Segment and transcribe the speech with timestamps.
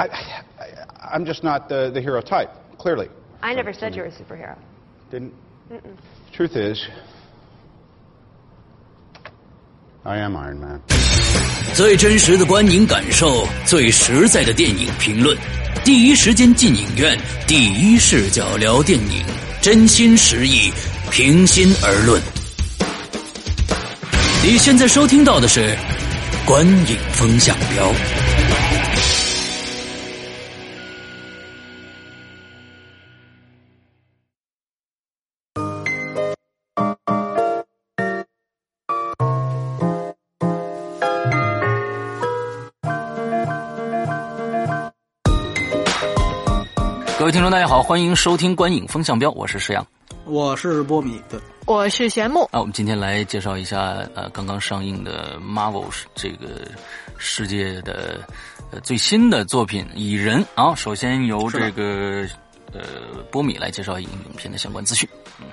[0.00, 3.08] I, I, I'm just not the, the hero type, clearly.
[3.42, 4.56] I never said you were a superhero.
[5.10, 5.34] Didn't.
[6.32, 6.78] Truth is,
[10.04, 10.80] I am Iron Man.
[11.74, 15.36] 最真实的观影感受，最实在的电影评论，
[15.84, 19.24] 第一时间进影院，第一视角聊电影，
[19.60, 20.72] 真心实意，
[21.10, 22.20] 平心而论。
[24.42, 25.60] 你现在收听到的是《
[26.46, 27.92] 观影风向标》。
[47.50, 49.84] 众，大家好，欢迎收听《观影风向标》，我是石阳。
[50.24, 52.44] 我是波米，对，我是玄木。
[52.52, 56.68] 啊，我们今天来介绍一下呃刚刚上映的 Marvel 这个
[57.18, 58.20] 世界的
[58.70, 60.72] 呃最新的作品《蚁人》啊。
[60.76, 62.24] 首先由这个
[62.72, 62.82] 呃
[63.32, 65.08] 波米来介绍影影片的相关资讯。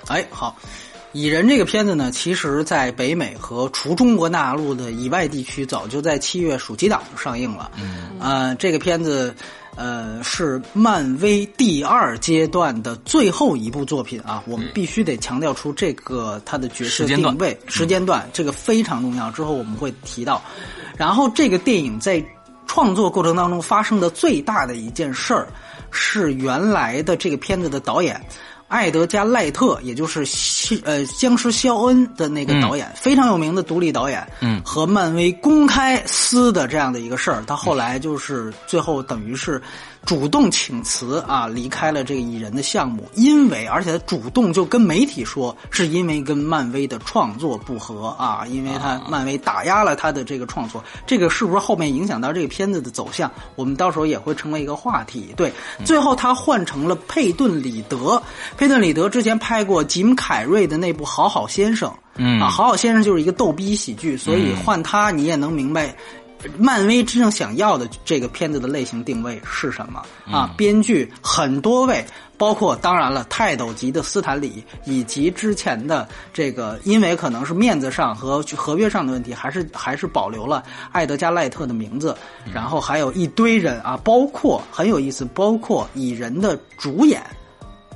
[0.05, 0.55] 哎，好，
[1.13, 7.71] 《蚁人》这个片子呢，其实在北美和除中国大陆的以外地区，早就在七月暑期档就上映了。
[7.75, 9.35] 嗯，呃，这个片子。
[9.77, 19.29] 呃，是漫威第二阶段的最后一部作品啊，我们必须得强调出这个它的角色定位时间段，这个非常重要。
[19.29, 20.41] 之后我们会提到，
[20.97, 22.21] 然后这个电影在
[22.65, 25.47] 创作过程当中发生的最大的一件事儿，
[25.91, 28.19] 是原来的这个片子的导演。
[28.67, 30.25] 艾德加·赖特，也就是
[30.83, 39.61] 呃僵尸肖恩的那个导演，非常有名的独立导演，嗯，和漫威公开撕的这样的一个事儿，他后来就是最后等于是。
[40.05, 53.29] 主动请辞啊，离开了这个蚁人的项目，因为而且他主动就跟媒体说，是因为跟漫威的创作不合啊，因为他漫威打压了他的这个创作，这个是不是后面影响到这个片子的走向？
[53.57, 55.33] 我们到时候也会成为一个话题。
[55.35, 55.51] 对，
[55.83, 58.21] 最后他换成了佩顿·里德，
[58.57, 65.95] 佩顿·里德之前拍过吉姆·凯瑞的那部《好好先生》，嗯啊，《好好先生》就是一个逗逼喜剧，所以换他你也能明白。
[66.57, 70.53] 漫威真正想要的这个片子的类型定位是什么啊？
[70.55, 72.05] 编剧很多位，
[72.37, 82.15] 包括当然了泰斗级的斯坦李，以及之前的这个，因为可能是面子上和合约上的问题，还是还是保留了艾德加赖特的名字。
[82.53, 87.21] 然后还有一堆人啊，包括很有意思，包括蚁人的主演。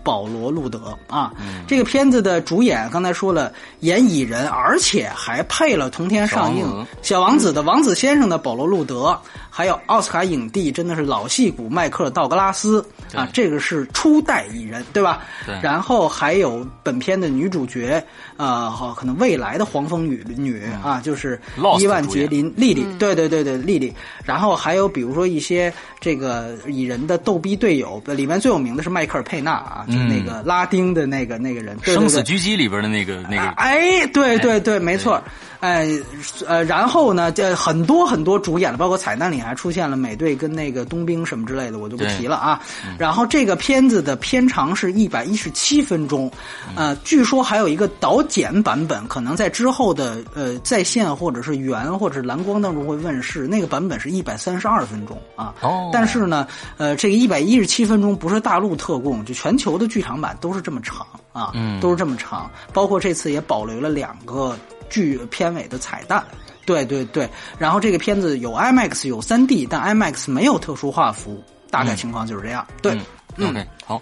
[0.03, 1.33] 保罗·路德啊，
[1.67, 3.51] 这个片子的主演刚才说了
[3.81, 6.65] 演蚁人，而且还配了同天上映
[7.01, 9.17] 《小王子》的王子先生的保罗·路德，
[9.49, 15.23] 还有奥斯卡影帝，真的是老戏骨迈克尔·道格拉斯啊，这个是初代蚁人，对吧？
[15.45, 15.55] 对。
[15.61, 18.03] 然后还有本片的女主角，
[18.37, 21.39] 呃，可能未来的黄蜂女女啊，就是
[21.79, 23.93] 伊万杰林·莉莉，对对对对，莉莉。
[24.23, 29.85] 然后还有比如说一些这个蚁人的逗逼队友，里面最有名的是迈克尔·佩纳啊。
[29.87, 35.23] 就那个拉丁的那个那个人，生死狙击里边的那个那个，哎，对对对，没错，哎，
[35.61, 42.59] 呃，然后呢，这很多很多主演了，包括彩蛋里还出现了美队跟那个冬兵什么之类的，我就不提了啊。
[42.97, 46.31] 然后这个片子的片长是一百一十七分钟，
[46.75, 55.53] 呃，据说还有一个导剪版本，可能在之后的呃在线或者是原或者是蓝光当中会问世，那个版本是一百三十二分钟啊。
[55.61, 56.47] 哦，但是呢，
[56.77, 59.91] 呃，这个一百一十七分钟不是大陆特供，就全球的。
[59.91, 61.51] 剧场版都是这么长啊，
[61.81, 64.55] 都是这么长，包括这次也保留了两个
[64.91, 66.23] 剧片尾的彩蛋，
[66.67, 67.27] 对对对。
[67.57, 72.67] 然后这个片子有 IMAX 有 3D，但 IMAX 没有特殊画幅，大概情况就是这样。
[72.83, 72.95] 对
[73.39, 73.99] ，OK，好，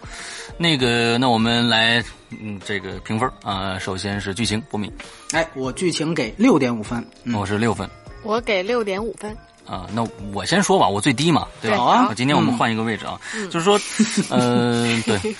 [0.57, 4.91] 那个那我们来嗯这个评分啊，首先是剧情，博敏，
[5.31, 7.89] 哎，我剧情给六点五分，我是六分，
[8.23, 9.37] 我给六点五分。
[9.65, 11.77] 啊，那我先说吧，我最低嘛，对吧？
[11.77, 13.79] 好啊，今天我们换一个位置啊，就是说，
[14.35, 15.35] 嗯，对。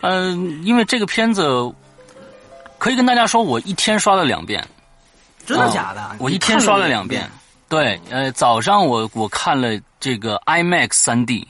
[0.00, 1.44] 嗯，因为这个片子，
[2.78, 4.66] 可以跟大家说，我一天刷了两遍，
[5.48, 6.16] 真的假的？
[6.18, 7.28] 我一天刷了两遍。
[7.70, 11.48] 对，呃，早上我我看了这个 IMAX 三 D。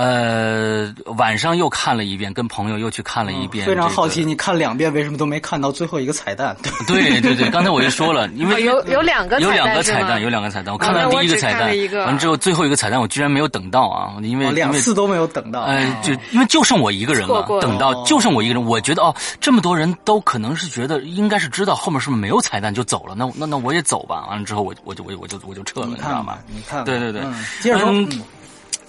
[0.00, 3.66] 呃，晚上又看了一遍，跟朋友又去看了一遍。
[3.66, 6.56] 非常好奇，你看两遍为什么都没看到最后一个彩蛋？
[6.86, 10.72] 对对对，刚才我就说了，因为有有两个有两个彩蛋，有两个彩蛋。
[10.72, 11.70] 我看到第一个彩蛋，
[12.06, 14.14] 完之后最后一个彩蛋，我居然没有等到啊！
[14.22, 15.64] 因为两次都没有等到。
[15.64, 18.64] 呃，就因为就剩我一个人了，等到就剩我一个人。
[18.64, 24.24] 我觉得哦，这么多人都可能是觉得应该是知道后面是不是没有彩蛋就走了，那那那我也走吧。
[24.30, 26.38] 完了之后，我我就我我就我就撤了，你知道吗？
[26.46, 27.20] 你看，对对对，
[27.60, 27.92] 接着说。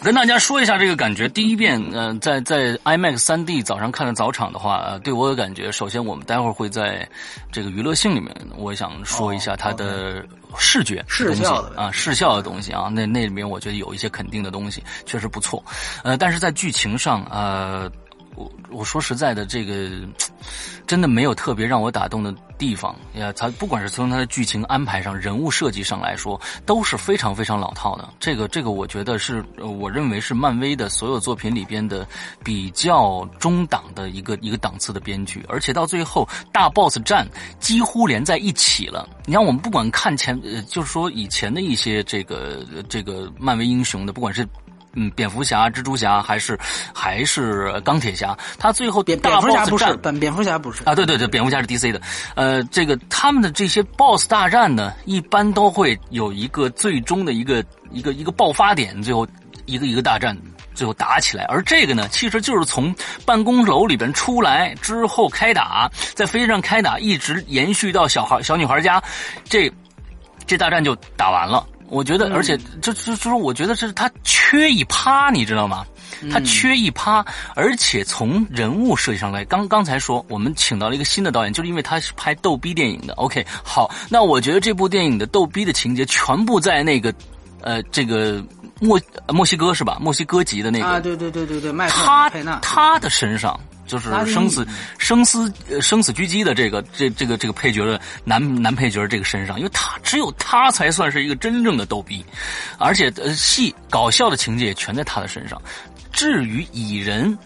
[0.04, 1.30] 跟大家说一下这个感觉。
[1.30, 7.08] 第一遍，呃，在在 IMAX 三 D 早上看的早场的话，呃，对我有感觉，首先我们待会儿会在
[7.52, 10.26] 这个娱乐性里面，我想说一下它的
[10.58, 15.64] 视觉视效的啊，视效的东西啊，那那里面我觉得有一些肯定的东西，确实不错。
[16.04, 17.88] 呃，但是在剧情上，呃，
[18.36, 19.90] 我我说实在的，这个
[20.88, 23.32] 真的没有特别让我打动的地方呀。
[23.36, 28.08] 它不管是从它的剧情安排上、人物设计上来说，都是非常非常老套的。
[28.20, 32.08] 这个这个，我觉得是我认为是漫威的所有作品里边的
[32.44, 37.28] 比较中档的一个一个档次的编剧，而且到最后大 boss 战
[37.60, 39.08] 几乎连在一起了。
[39.26, 44.48] 你看，我们不管看前，呃，就是说以前的一些这个这个漫威英雄的，不管是。
[44.94, 46.58] 嗯，蝙蝠侠、蜘蛛侠还是
[46.94, 52.02] 还是钢铁侠，他最后蝙蝙蝠侠不是，本蝙蝠侠不是啊，对对对，蝙蝠侠是 DC 的，
[52.36, 59.26] 呃，这个他们的这些 BOSS 大战呢，一般都会有一个最终的一个一个一个爆发点，最后
[59.66, 60.38] 一个一个大战
[60.74, 61.46] 最后打起来。
[61.46, 62.94] 而这个呢，其实就是从
[63.26, 69.02] 办公楼里边出来之后开打，在飞机上开打，一直延续到小孩小女孩家，
[69.46, 69.72] 这
[70.46, 71.66] 这大战就打完了。
[71.92, 75.86] 我觉得，而且就就就是我觉得是他缺一趴，你知道吗？
[76.32, 83.14] 他缺一趴，而且从人物设计上来，刚刚才说我们请到了一个新的导演，就是因为他是拍逗逼电影的。
[83.16, 87.14] OK，好，那我觉得这部电影的逗逼的情节全部在那个，
[87.62, 88.44] 呃，这个
[88.80, 89.00] 墨
[89.30, 89.98] 墨西哥是吧？
[90.00, 92.30] 墨西哥籍的那个啊，对对对对对，麦克他，
[92.62, 93.60] 他的身上
[93.92, 94.66] 就是生死
[94.98, 102.26] 生死呃生死狙击的这个这这个这个配角的男男配角这个身上，因为他只有他才算是一个真正的逗逼，
[102.78, 105.62] 而且呃戏搞笑的情节也全在他的身上。
[106.14, 107.38] 至于蚁人，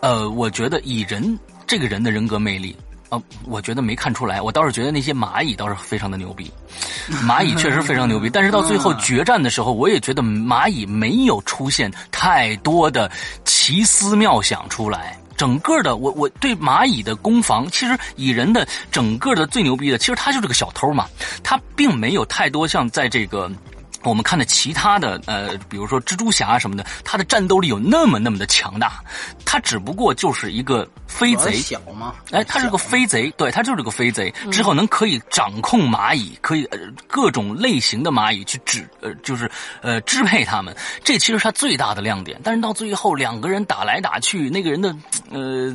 [0.00, 1.38] 呃，我觉得蚁人
[1.68, 2.76] 这个人的人格魅力。
[3.10, 6.50] 呃，我觉得没看出来，我倒是觉得那些蚂蚁倒是非常的牛逼，
[7.28, 13.12] 蚂蚁确实非常牛逼，但是到最后决战的时候，我也觉得蚂蚁没有出现太多的
[13.44, 15.14] 奇思妙想出来。
[15.42, 21.08] 整个的，我我对蚂蚁的攻防，其实蚁人的整个的最牛逼的，其实他就是个小偷嘛，
[21.42, 23.50] 他并没有太多像在这个。
[24.04, 29.02] 我们看的其他的呃，比如说蜘蛛侠什么的，他的战斗力有那么那么的强大，
[29.44, 39.50] 他只不过就是一个飞贼，小吗，哎，他是个飞贼，对他就是个飞贼，之后能可以掌控蚂蚁，可以呃各种类型的蚂蚁去指呃就是
[39.80, 40.74] 呃支配他们，
[41.04, 42.40] 这其实是他最大的亮点。
[42.42, 44.94] 但是到最后两个人打来打去，那个人的
[45.30, 45.74] 呃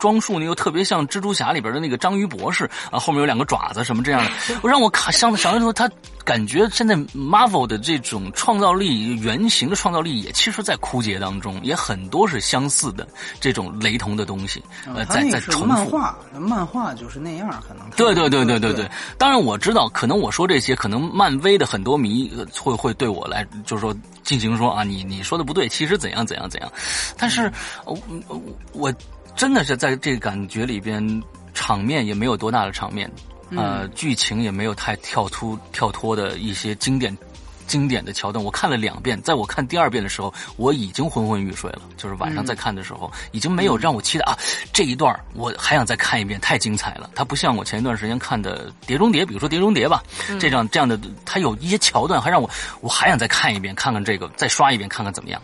[0.00, 4.30] 装束呢又特别像蜘蛛侠里边的那个章鱼博士啊，后面有两个爪子什么这样的，
[4.62, 5.88] 我让我看想想的时候，他
[6.24, 13.06] 感觉现在 Marvel 的这种创造力、原型的创造力也其实，在枯竭当中，也很多是相似的
[13.40, 14.62] 这种雷同的东西，
[14.94, 15.66] 呃，在在重复。
[15.66, 26.72] 漫画，漫画就是那样，可能对对对对对对，当然我知道，可能我说这些，可能漫威的很多迷呃会会对我来，就是说进行说啊，你你说的不对，其实怎样怎样怎样，
[27.18, 27.52] 但是
[27.84, 27.98] 我
[28.28, 28.42] 我
[28.72, 28.94] 我
[29.36, 31.22] 真的是在这个感觉里边，
[31.54, 33.10] 场面也没有多大的场面，
[33.56, 37.16] 呃，剧情也没有太跳出跳脱的一些经典。
[37.70, 41.82] 经典的桥段，我看了两遍，在我看第二遍的时候，我已经昏昏欲睡了。
[41.96, 44.36] 就是晚上再看的时候，已经没有让我期待啊
[44.72, 47.08] 这一段我还想再看一遍，太精彩了。
[47.14, 50.02] 它不像我前一段时间看的《碟中谍》，比如说《碟中谍》吧，
[50.40, 52.50] 这样这样的，它有一些桥段还让我
[52.80, 55.40] 我还想再看一遍，看看这个，再刷一遍，看看怎么样。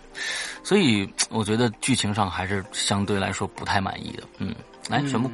[0.65, 4.25] 所以我觉得剧情上还是相对来说不太满意的。
[4.39, 4.53] 嗯，
[4.89, 5.33] 来，玄木，嗯，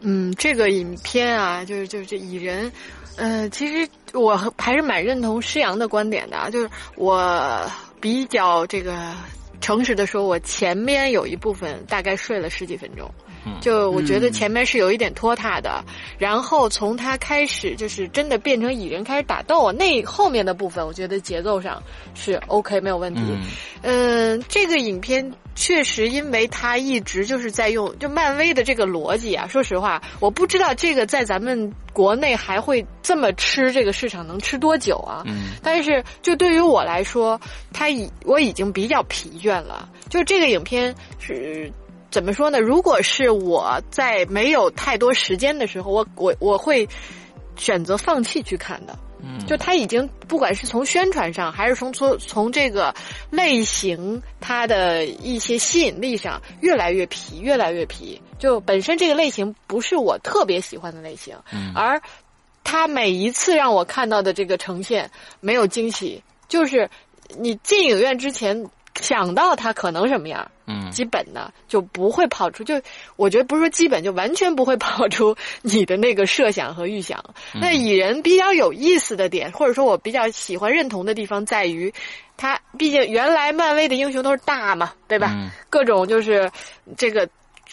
[0.00, 2.70] 嗯这个影片啊，就是就是这蚁人，
[3.16, 7.60] 呃，其实我还是蛮认同施阳的观点的啊，就是我
[8.00, 9.12] 比较这个
[9.60, 13.10] 诚实的说，我前面有一部分大概睡了十几分钟。
[13.60, 15.84] 就我觉得前面是有一点拖沓的，
[16.18, 21.82] 然后从他开始就是真的变成蚁人开始打斗，那后面的部分我觉得节奏上
[22.14, 23.20] 是 OK 没有问题。
[23.82, 35.22] 嗯，这个影片确实因为他一直就是在用就漫威的这个逻辑啊，说实话，我不知道这个在咱们国内还会这么吃这个市场能吃多久啊？
[35.26, 37.40] 嗯，但是就对于我来说，
[37.72, 41.72] 他已我已经比较疲倦了，就这个影片是。
[42.14, 42.60] 怎么说呢？
[42.60, 46.88] 如果是我在没有太多时间的时候，我我我会
[47.56, 48.96] 选择放弃去看的。
[49.18, 52.94] 嗯，就他已经不管是从宣传上，还是从从从这个
[53.30, 58.22] 类型它的一些吸引力上，越来越皮，越来越皮。
[58.38, 62.00] 就本身这个类型不是我特别喜欢的类型，嗯，而
[62.62, 66.88] 他每一次让我看到的这个呈现没有惊喜，就是
[67.36, 68.70] 你进影院之前。
[69.00, 72.80] 想到他可能什么样，嗯，基本的就不会跑出，就
[73.16, 77.22] 我觉得不是说基本，就完全不会跑出你的那个设想和预想。
[77.52, 81.92] 那蚁人比较有意思的点，或者说我比较喜欢认同的地方，在于
[82.36, 85.52] 他毕竟原来漫威的英雄都是大嘛，对吧？
[85.70, 86.50] 各种就是
[86.96, 87.28] 这个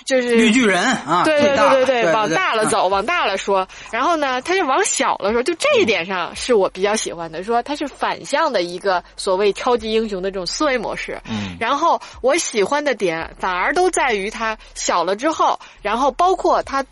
[0.06, 3.68] 就是绿巨人啊，对对对对对，往大了嗯走，往大了说。
[3.92, 11.22] 然后呢，他就往小了说，就这一点上是我比较喜欢的，说他是反向的一个所谓超级英雄的这种思维模式。
[11.30, 16.84] 嗯然后我喜欢的点反而都在于他小了之后，然后包括他，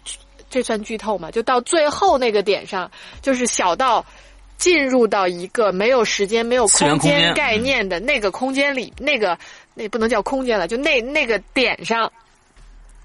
[0.50, 1.32] 这算剧透嘛？
[1.32, 2.90] 就到最后那个点上，
[3.22, 4.06] 就是小到。
[4.60, 9.38] 进入到一个没有时间、没有空间概念的那个空间里，那个
[9.74, 12.12] 那不能叫空间了，就那那个点上，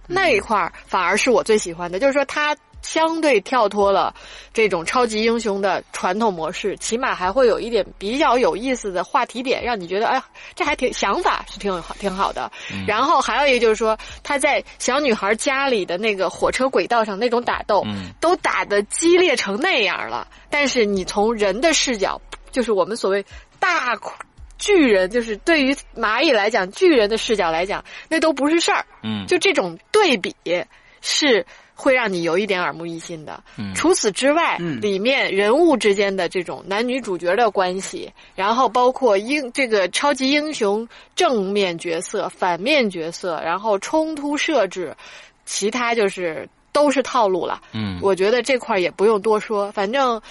[0.07, 4.15] 那一块儿反而是我最喜欢的，就是说它相对跳脱了
[4.53, 12.53] 这种超级英雄的传统模式，起码还会有一点比较有意思的话题点，让你觉得哎呀，这还挺想法是挺好挺好的。
[12.87, 22.21] 然后还有一个就是说，他在小女孩家里的那个火车轨道上那种打斗，嗯都打得激烈成那样了，但是你从人的视角，
[22.53, 23.25] 就是我们所谓
[23.59, 23.97] 大
[24.65, 28.83] 巨人，就是对于蚂蚁来讲，巨人的视角来讲，那都不是事儿。
[29.03, 30.35] 嗯就这种对比
[31.03, 31.45] 是
[31.75, 33.45] 会让你有一点耳目一新的。
[33.59, 44.97] 嗯除此之外，嗯里面人物之间的这种男女主角的关系，然后包括英这个超级英雄正面角色、反面角色，然后冲突设置，
[45.45, 47.61] 其他就是都是套路了。
[47.73, 50.23] 嗯我觉得这块儿也不用多说，反正，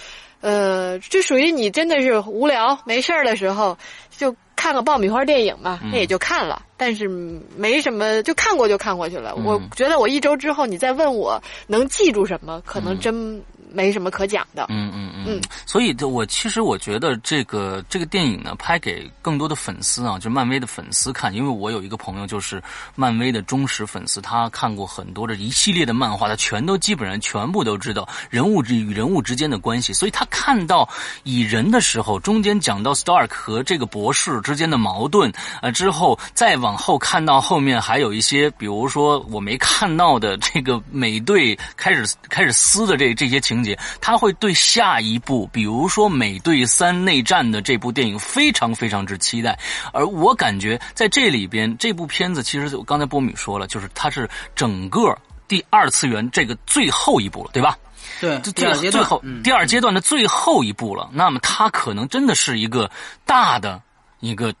[0.44, 3.76] 呃，这属于你真的是无聊没事儿的时候，
[4.14, 5.88] 就看个爆米花电影嘛，嗯。
[5.90, 7.08] 那也就看了，但是
[7.56, 9.32] 没什么，就看过就看过去了。
[9.38, 9.44] 嗯。
[9.46, 13.00] 我觉得我一周之后你再问我能记住什么，可能嗯。
[13.00, 13.42] 真
[13.74, 14.66] 没什么可讲的。
[14.70, 22.62] 嗯嗯嗯嗯，所以就我其实我觉得这个这个电影呢，拍给更多的粉丝啊，就是漫威的粉丝看，因为我有一个朋友就是
[22.94, 30.88] 漫威的忠实粉丝，他看过很多的一系列的漫画，他全都基本上全部都知道人物之与人物之间的关系，所以他看到
[31.24, 49.58] 蚁人的时候，中间讲到 Stark 和这个博士之间的矛盾，呃，之后再往后看到后面还有一些，比如说我没看到的这个美队开始开始撕的这这些情节，他会对下一部，比如说美队三内战的这部电影非常非常之期待。
[49.92, 55.16] 而我感觉在这里边，这部片子其实刚才波米说了，就是它是整个
[55.48, 57.78] 第二次元这个最后一部了，对吧？
[58.20, 61.08] 对，这第二阶段最后、嗯第二阶段的最后一步了。
[61.12, 62.90] 那么它可能真的是一个
[63.24, 63.80] 大的
[64.20, 64.54] 一个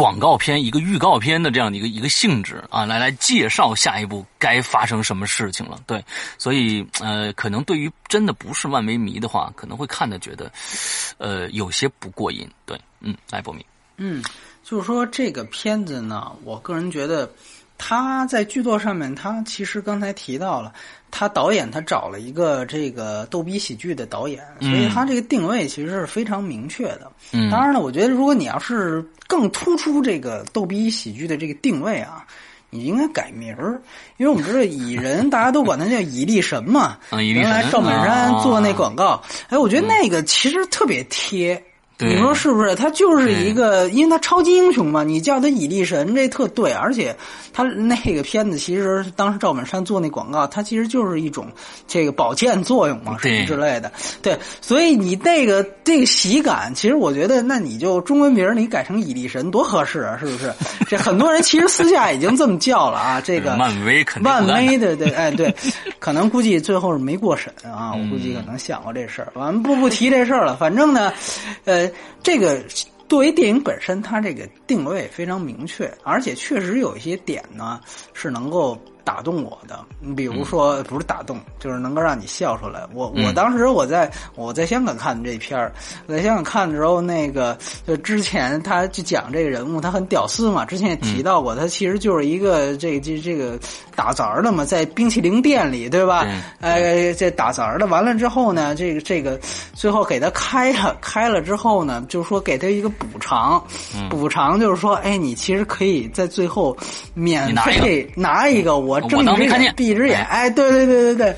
[0.00, 5.78] 广告片、一个预告片的这样的一个一个性质啊，来来介绍下一步该发生什么事情了。
[5.86, 6.02] 对，
[6.38, 10.50] 所以呃，可能对于真的不是漫威迷的话，可能会看的觉得
[11.18, 12.48] 呃有些不过瘾。
[12.64, 13.62] 对，嗯，来波米，
[13.98, 14.24] 嗯，
[14.64, 17.30] 就是说这个片子呢，我个人觉得
[17.82, 20.70] 他在剧作上面，他其实刚才提到了，
[21.10, 27.10] 他导演他找了一个这个逗逼喜剧的导演，所以他这个定位其实是非常明确的。
[27.32, 32.26] 嗯，当然了，我觉得如果你要是更突出这个逗逼喜剧的这个定位啊。
[32.72, 33.82] 你应该改名儿，
[34.16, 36.98] 因为我们知道蚁人，大家都管他叫蚁力神嘛。
[37.10, 41.60] 嗯蚁力神原来赵本山啊做那广告，哎，我觉得那个其实特别贴。
[42.00, 42.74] 对你说是不是？
[42.74, 46.72] 他就是一个，因为他超级英雄嘛，你叫他蚁力神，这特对。
[46.72, 47.14] 而且
[47.52, 51.46] 他那个片子，其实当时赵本山做那广告，它其实就是一种
[51.86, 53.92] 这个保健作用嘛，什么之类的。
[54.22, 60.52] 对，所以你那个这个喜感，其实我觉得，那你就中文名你改成蚁力神多合适啊，是不是？
[60.88, 65.54] 这很多人其实私下已经这么叫了啊， 这个漫威肯定漫威的对，哎对，
[65.98, 69.32] 可能估计最后是没过审啊，我估计可能想过这事儿。
[69.34, 71.12] 完不不提这事儿了，反正呢，
[71.64, 71.89] 呃，
[72.22, 72.62] 这个
[73.08, 77.80] 作为电影本身，它这个定位非常明确，而且确实有一些点呢
[78.12, 79.78] 是能够打动我的。
[80.00, 82.82] 你比如说，不是打动，就是能够让你笑出来。
[82.94, 85.72] 我我嗯当时我在我在香港看的这片儿，
[86.06, 93.58] 我在香港看的时候，那个就之前他就讲这个人物，他很屌丝嘛，之前也提到过，他其实就是一个这这这个
[93.94, 96.26] 打杂儿的嘛，在冰淇淋店里，对吧？
[96.60, 99.38] 呃，这打杂儿的，完了之后呢，这个这个
[99.74, 103.62] 最后给他开了，开了之后呢，就是说给他一个补偿，
[104.08, 106.76] 补偿就是说，哎，你其实可以在最后
[107.14, 111.36] 免费拿一个，我我睁一只眼闭一只眼，哎，对对对对对，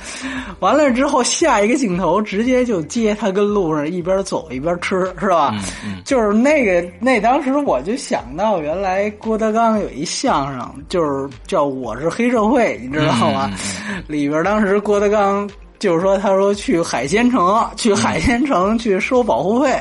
[0.60, 5.50] 完了之后下一个镜头直接就接他跟路上一边走一边吃，是吧？
[5.54, 13.50] 嗯嗯 就是那个那当时我就想到，原来郭德纲有一相声，就是叫《我是黑社会》，你知道吗？
[13.52, 15.48] 嗯里边当时郭德纲
[15.82, 19.76] 就是说，他说去海鲜城，去海鲜城去收保护费，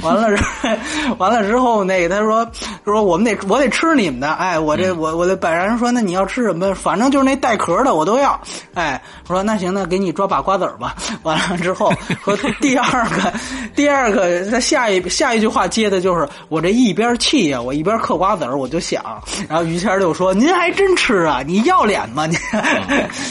[0.00, 0.70] 完了之后
[1.18, 2.48] 完了之后，那个他说
[2.84, 6.72] 说我们得我得吃你们的，哎，我这我我这本人说，那你要吃什么？
[6.72, 8.40] 反正就是那带壳的我都要，
[8.74, 10.94] 哎，我说那行，那给你抓把瓜子儿吧。
[11.24, 11.92] 完了之后
[12.22, 13.32] 说第二个
[13.74, 19.02] 第二个他下一下一句话接的就是我这一边气呀，我一边嗑瓜子儿，我就想，
[19.48, 22.24] 然后于谦就说您还真吃啊，你要脸吗？
[22.26, 22.36] 你？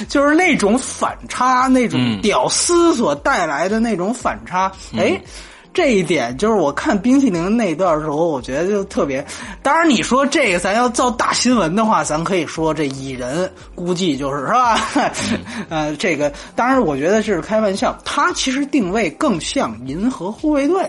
[0.10, 5.20] 就是那种反差，那种屌丝所带来的那种反差，哎。
[5.72, 9.24] 这一点就是我看冰淇淋那段的时候，我觉得就特别。
[9.62, 14.80] 当然，你说这个咱要造大新闻的话，咱可以说这蚁人估计就是是吧？
[15.70, 20.82] 呃，这个当然我觉得是开玩笑，它其实定位更像银河护卫队。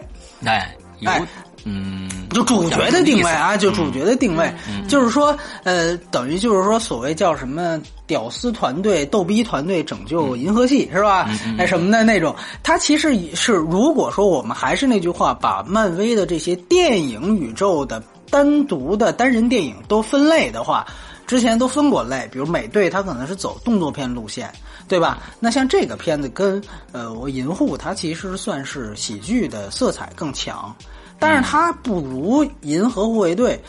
[0.46, 0.74] 哎，
[1.04, 1.22] 哎。
[1.64, 4.52] 嗯，就主角的定位啊，就主角的定位，
[4.88, 11.28] 就是说，呃，等于就是说，所谓叫什么“屌丝团队”“逗逼团队”拯救银河系是吧？
[11.58, 20.86] 那什么的那种，它其实是如果说我们还是那句话，把漫威的这些电影宇宙的单独的单人电影都分类的话，
[21.26, 24.50] 之前都分过类，比如美队，它可能是走动作片路线，
[24.88, 25.18] 对吧？
[25.38, 26.62] 那像这个片子跟
[26.92, 30.74] 呃我银护，它其实算是喜剧的色彩更强。
[31.20, 33.60] 但是它不如《银河护卫队》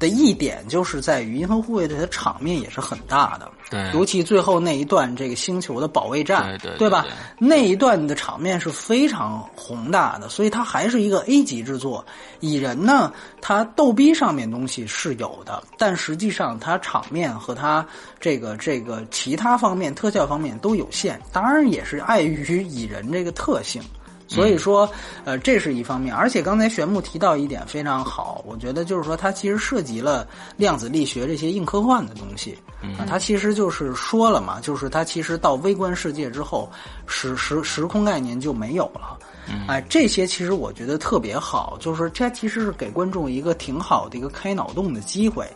[0.00, 7.04] 的一点，就是在于《银河护卫队》的场面也是很大的，对，尤其最后那一段这个星球的保卫战，对对吧？
[7.36, 12.04] 那一段的场面是非常宏大的，所以它还是一个 A 级制作。
[12.38, 17.84] 蚁人呢，它逗逼上面东西是有的，但实际上它场面和它
[18.20, 23.82] 这个这个其他方面特效方面都有限，当然也是碍于蚁人这个特性。
[24.28, 24.88] 所以说，
[25.24, 32.56] 呃，这是一方面，而且刚才玄木提到一点非常好，我觉得就是说，它其实涉及了量子力学这些硬科幻的东西，
[32.98, 36.70] 啊，它其实就是说了嘛，就是它其实到微观世界之后，
[37.06, 39.18] 时时时空概念就没有了，
[39.66, 45.46] 哎，这些其实我觉得特别好，就是它其实是给观众一个挺好的一个开脑洞的机会。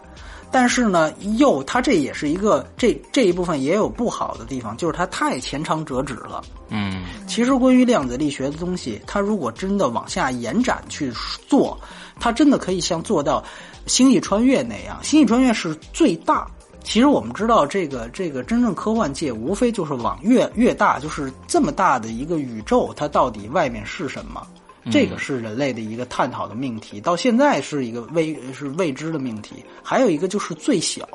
[0.55, 6.45] 但是呢，又它这也是一个这这一部分也有不好的地方，就是它太前长折纸了。
[6.69, 7.02] 嗯，
[7.33, 11.11] 其实关于量子力学的东西，它如果真的往下延展去
[11.49, 11.81] 做，
[12.21, 13.43] 它真的可以像做到
[13.91, 16.47] 《星际穿越》那样，《星际穿越》是最大。
[16.85, 24.47] 其实我们知道，这个这个真正科幻界无非就是往越越大，就是这么大的一个宇宙，它到底外面是什么？
[24.91, 29.65] 这个是人类的一个探讨的命题，到现在是一个未是未知的命题。
[29.83, 31.07] 还有一个就是最小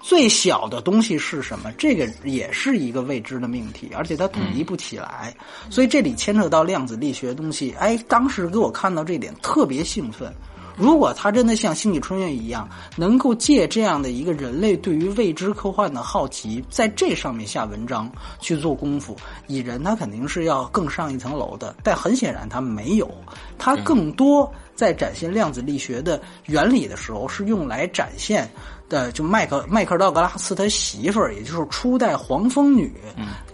[0.00, 1.70] 最小的东西是什么？
[1.78, 5.34] 这个也是一个未知的命题，而且它统一不起来。
[5.70, 7.72] 所以这里牵扯到量子力学的东西。
[7.78, 10.32] 哎，当时给我看到这点特别兴奋。
[10.76, 21.74] 如果他真的像《星际穿越》一样，能够借这样的一个人类对于未知科幻的好奇，在这上面下文章去做功夫，蚁人他肯定是要更上一层楼的。
[21.82, 23.10] 但很显然他没有，
[23.58, 28.50] 他更多在展现量子力学的原理的时候，是用来展现
[28.88, 32.92] 的，就麦克麦克道格拉斯他媳妇儿，也就是初代黄蜂女，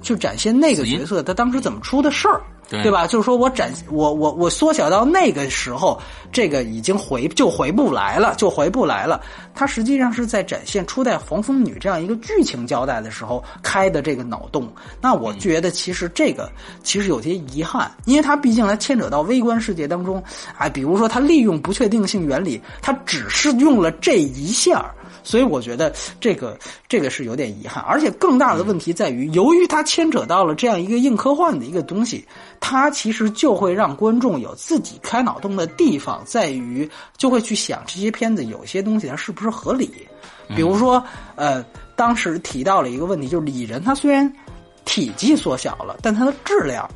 [0.00, 2.40] 就展现那个角色他当时怎么出的事儿。
[2.68, 3.06] 对吧？
[3.06, 5.98] 就是说我展我我我缩小到那个时候，
[6.30, 9.20] 这个已经回就回不来了，就回不来了。
[9.54, 14.70] 它实际上是在展现初代黄蜂女这样一个剧情交代的时候开的这个脑洞。
[15.00, 16.52] 那我觉得其实这个
[16.82, 20.22] 其实有些遗憾，因为它毕竟它牵扯到微观世界当中，
[20.58, 24.94] 哎，比如说它利用不确定性原理，它只是用了这一下
[25.28, 27.84] 所以我觉得这个这个是有点遗憾。
[27.84, 32.26] 而且更大的问题在于，由于它牵扯到了这样一个硬科幻的一个东西。
[32.60, 39.90] 它其实就会让观众有自己开脑洞的地方，在于就会去想这些片子有些东西它是不是合理。
[40.56, 41.02] 比如说，
[41.36, 41.64] 呃，
[41.94, 44.30] 当时提到了一个问题，就是蚁人它虽然
[44.84, 46.88] 体积缩小了，但它的质量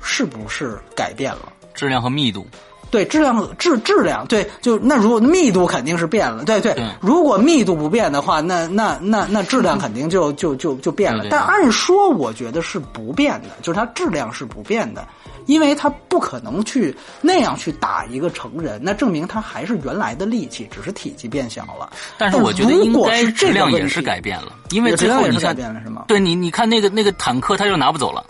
[0.00, 1.52] 是不是改变了？
[1.74, 2.46] 质量和密度。
[2.90, 6.74] 对质量质质量对，就那如果密度肯定是变了，对对。
[7.00, 11.26] 如果密度不变的话，那那那那质量肯定就就就就变了。
[11.30, 15.06] 但按说，我觉得是不变的，就是它质量是不变的，
[15.46, 21.90] 因为它不可能去那样去打一个成人，那证明它还是原来的力气，只是体积变小了。
[22.16, 26.04] 但是我觉得应该质量也是改变了，因为质量也是改变了，是吗？
[26.08, 28.24] 对你，你看那个那个坦克，它就拿不走了。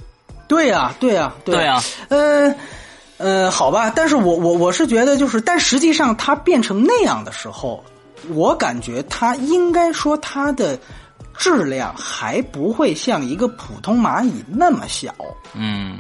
[0.49, 2.53] 对呀，对呀，对呀，呃。
[3.19, 7.85] 呃，好吧，但是我我我是觉得，就是但实际上它变成那样的时候，
[8.31, 10.79] 我感觉它应该说它的
[11.37, 15.13] 质量还不会像一个普通蚂蚁那么小。
[15.55, 15.99] 嗯，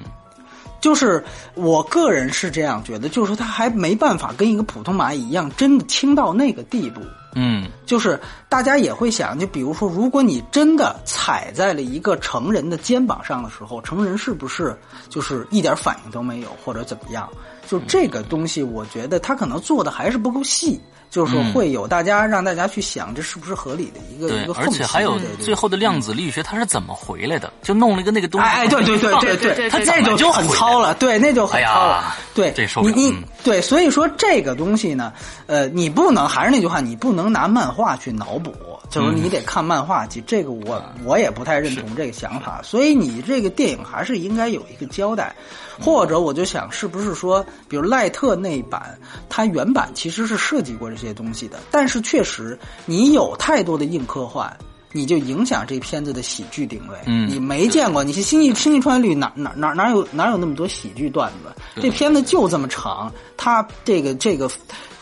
[0.80, 7.00] 就是我个人是这样觉得，就是说他还没办法跟一个普通蚂蚁一样，真的轻到那个地步。
[7.34, 14.76] 嗯就是大家也会想，就比如说，如果你真的踩在了一个成人的肩膀上的时候，成人是不是
[15.08, 17.28] 就是一点反应都没有，或者怎么样？
[17.66, 27.52] 就这个东西，我觉得他可能做的还是不够细，就是会有大家让大家去想，这是不是合理的一个一个，而且还有最后的量子力学，它是怎么回来的？
[27.62, 32.14] 就弄了一个那个东西，哎哎，对对对对对对对那就就很糙了，对，那就很糙了。
[32.34, 35.12] 对，你你对，所以说这个东西呢，
[35.46, 38.54] 呃，你不能还是那句话，你不能拿漫画去脑补，
[38.88, 40.22] 就是你得看漫画集。
[40.26, 45.34] 这个我我也不太认同这个想法，所以你这个电影还是应该有一个交代，
[45.80, 48.98] 或者我就想是不是说，比如赖特那一版，
[49.28, 54.56] 它原版其实是设计过这些东西的，但是确实你有太多的硬科幻。
[54.92, 61.80] 你就影响这片子的喜剧定位，嗯你没见过，你是星际星际穿越率哪哪哪哪有哪有那么多喜剧段子？
[61.80, 64.50] 这片子就这么长，它这个这个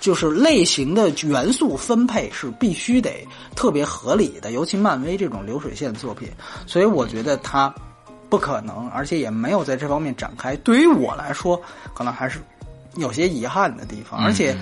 [0.01, 6.29] 就是类型的元素分配是必须得特别合理的，尤其漫威这种流水线作品，
[6.67, 7.73] 所以我觉得它
[8.29, 10.57] 不可能，而且也没有在这方面展开。
[10.57, 11.61] 对于我来说，
[11.95, 12.41] 可能还是
[12.97, 14.57] 有些遗憾的地方，而且。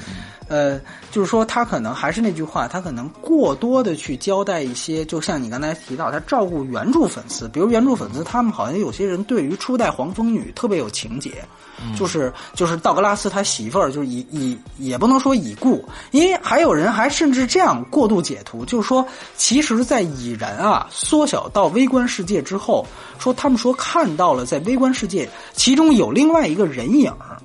[0.46, 0.78] 呃，
[1.10, 11.42] 就是说，他可能还是那句话，他可能过多的去交代一些，就像你刚才提到，他照顾原著粉丝，比如原著粉丝，他们好像有些人对于初代黄蜂女特别有情节，
[11.98, 19.04] 就是就是道格拉斯他媳妇儿，就是已已也不能说已故，因为还有人还甚至这样过度解读，就是说，
[19.38, 22.86] 其实，在蚁人啊缩小到微观世界之后，
[23.18, 27.40] 说他们说看到了在微观世界，其中有另外一个人影儿。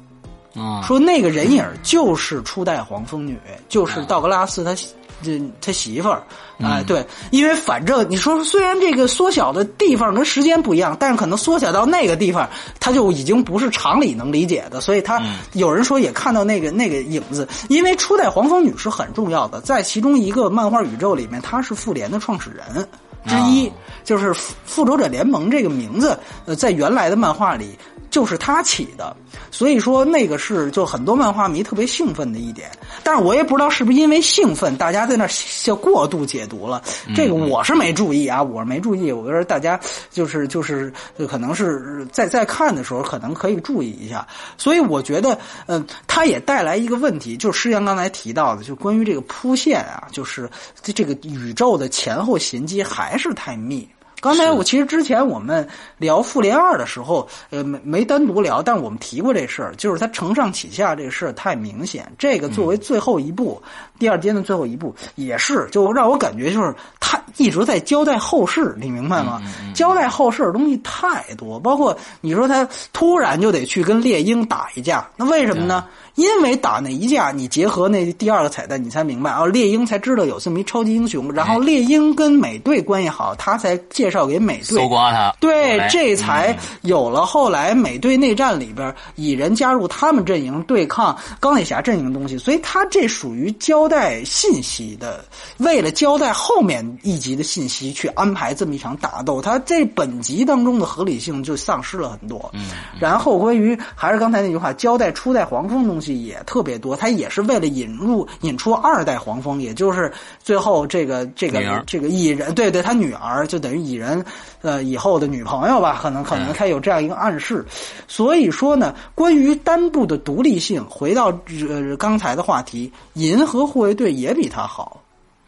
[0.56, 4.76] 啊，说那个人影就是初代黄蜂女，就是道格拉斯他
[5.22, 6.24] 这他媳妇儿，
[6.64, 15.22] 哎、对，因为反正你说虽然这个缩小的地方跟时间不一样，但是可能缩小到那个地方，他就已经不是常理能理解的，所以他
[15.54, 22.88] 有人说也看到那个那个影子，因为初代黄蜂女是很重要的，在其中一个漫画宇宙里面，她是复联的创始人。
[23.28, 23.70] 之一
[24.06, 27.78] 就是复复仇者联盟这个名字，呃，在原来的漫画里
[28.10, 29.16] 就是他起的，
[29.52, 32.70] 所以说那个是就很多漫画迷特别兴奋的一点。
[33.04, 35.30] 但是我也不知道是不是因为兴奋，大家在那儿
[35.64, 36.82] 就过度解读了。
[37.16, 39.12] 这个我是没注意啊，我是没注意。
[39.12, 44.28] 我觉得大家就是就是就可能是在在看的时候，可能可以注意一下。
[44.58, 50.50] 所以我觉得，嗯、它也带来一个问题，就是施阳刚才提到的，就关于这个铺线啊，就是
[50.82, 53.88] 这这个宇宙的前后衔接还是太密。
[54.22, 55.66] 刚才我其实之前我们
[55.98, 62.12] 聊复联二的时候，呃，没没单独聊，但我们提过这事儿，就是它承上启下这个事儿太明显。
[62.18, 63.62] 这个作为最后一步，
[64.00, 69.42] 第二阶段最后一步也是，就让我感觉就是他一直在交代后事，你明白吗？
[69.76, 75.86] 交代后事的东西太多，包括你说他突然就得去跟猎鹰打一架，那为什么呢？
[76.16, 84.90] 因为打那一架，你结合那第二个彩蛋，你才明白啊，猎鹰才知道有这么一超级英雄，然后猎鹰跟美队关系好，他才介绍给美队搜。
[84.90, 95.26] 刮他，对，这才嗯有了后来美队内战里边蚁人加入他们阵营对抗钢铁侠阵营的东西，所以他这属于交代信息的，
[95.58, 102.50] 为了交代后面一集的信息去安排这么一场打斗，他这本集当中的合理性就丧失了很多。
[102.54, 102.70] 嗯，
[103.02, 114.24] 然后关于还是刚才那句话，交代初代黄蜂的东西也特别多，他也是为了引入引出二代黄蜂，也就是最后这个这个这个蚁人，对对，他女儿就等于蚁人
[114.62, 117.66] 呃以后的女朋友吧，可能可能他有这样一个暗示。
[118.08, 121.28] 所以说呢，关于单部的独立性，回到
[121.68, 125.02] 呃刚才的话题，银河护卫队也比他好。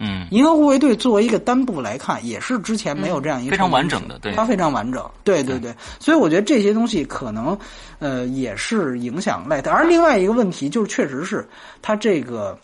[0.04, 7.56] 嗯，银河护卫队作为一个单部来看，也是之前没有这样一个非常完整的对它非常完整，对对对，所以我觉得这些东西可能，
[8.00, 9.70] 呃，也是影响赖特。
[9.70, 11.48] 而另外一个问题就是，确实是
[11.84, 12.58] 他这个，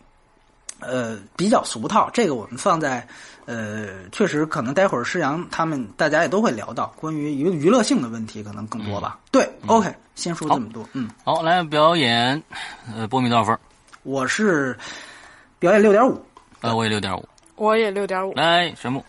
[0.80, 2.10] 呃，比较俗套。
[2.12, 3.08] 这个我们放在，
[3.46, 9.20] 呃，确实可能待会儿施阳他们大家也都会聊到关于娱娱乐性的问题，可能更多吧。
[9.30, 10.84] 对，OK，先说这么多。
[10.94, 12.42] 嗯，好，来表演，
[12.96, 13.56] 呃，波米多少分？
[14.02, 14.76] 我是
[15.60, 16.20] 表演六点五。
[16.62, 17.24] 呃，我也六点五。
[17.56, 18.34] 我也六点五。
[18.34, 19.04] 来，神木，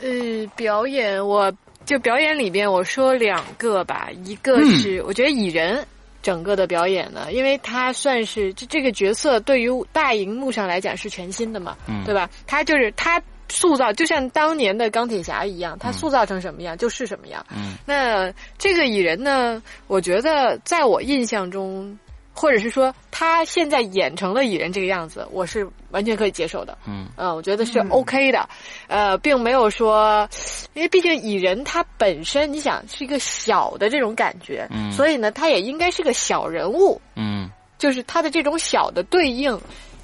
[0.00, 0.08] 呃，
[0.56, 1.52] 表演我
[1.84, 5.86] 就表演里边我说两个吧，一个是、我觉得蚁人
[6.22, 12.28] 整个的表演呢，因为他算是这这个角色对于大荧幕上来讲是全新的嘛，嗯对吧？
[12.46, 17.44] 他就是他塑造，就像当年的钢铁侠一样，他塑造成什么样就是什么样。
[17.54, 21.98] 嗯那这个蚁人呢，我觉得在我印象中。
[22.36, 26.76] 或者是说他现在演成了蚁人这个样子，我是完全可以接受的。
[26.86, 27.08] 嗯。
[27.16, 28.46] 嗯，我觉得是 OK 的，
[28.88, 30.28] 呃，并没有说，
[30.74, 37.50] 因为毕竟蚁人他本身你想是一个小的这种感觉，嗯所以呢，他也应该是个小人物，嗯。
[37.78, 39.58] 就是他的这种小的对应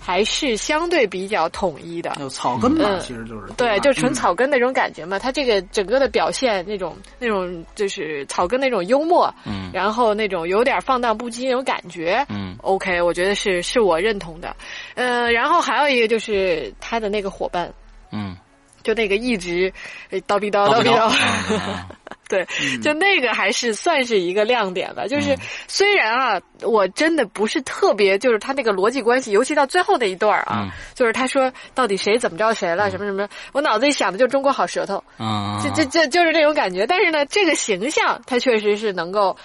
[0.04, 2.16] 还是相对比较统一的。
[2.18, 5.18] 有草根嘛，嗯其实就是对，就纯嗯草根那种感觉嘛。
[5.18, 14.56] 他这个整个的表现，那种那种就是草根那种幽默，嗯然后那种有点放荡不羁那种感觉，嗯 OK，我觉得是是我认同的。
[14.94, 17.72] 呃，然后还有一个就是他的那个伙伴，
[18.10, 18.36] 嗯，
[18.82, 19.72] 就那个一直
[20.10, 21.88] 呃叨逼叨叨逼叨叨逼叨，啊
[22.32, 22.46] 对，
[22.80, 25.06] 就那个还是算是一个亮点吧。
[25.06, 36.86] 就是嗯虽然啊，我真的不是特别，就是他那个逻辑关系，尤其到最后那一段啊，嗯就是他说到底谁怎么着谁了，什么什么，我脑子里想的就是中国好舌头，嗯，这这这就是这种感觉。
[36.86, 39.36] 但是呢，这个形象他确实是能够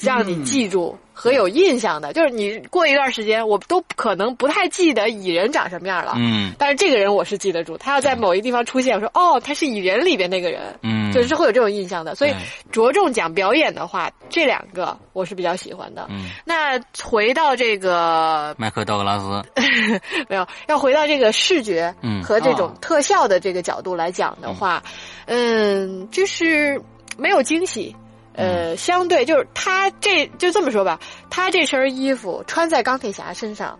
[0.00, 2.12] 让你记住和有印象的。
[2.12, 6.14] 就是你过一段时间，我都可能不太记得蚁人长什么样了。
[6.16, 12.14] 嗯但是这个人我是记得住，他要在某一地方出现，我说哦，他是蚁人里边那个人，嗯，就是会有这种印象的。
[12.14, 12.34] 所以
[12.72, 16.06] 着重讲表演的话，这两个我是比较喜欢的。
[16.10, 19.42] 嗯，那回到这个 麦克道格拉斯，
[20.28, 24.82] 没有，要回到这个视觉嗯和这种哦特效的这个角度来讲的话，
[25.26, 26.80] 嗯，就是
[27.16, 27.94] 没有惊喜。
[28.38, 30.98] 呃，相对就是他这就这么说吧，
[31.28, 33.76] 他这身衣服穿在钢铁侠身上，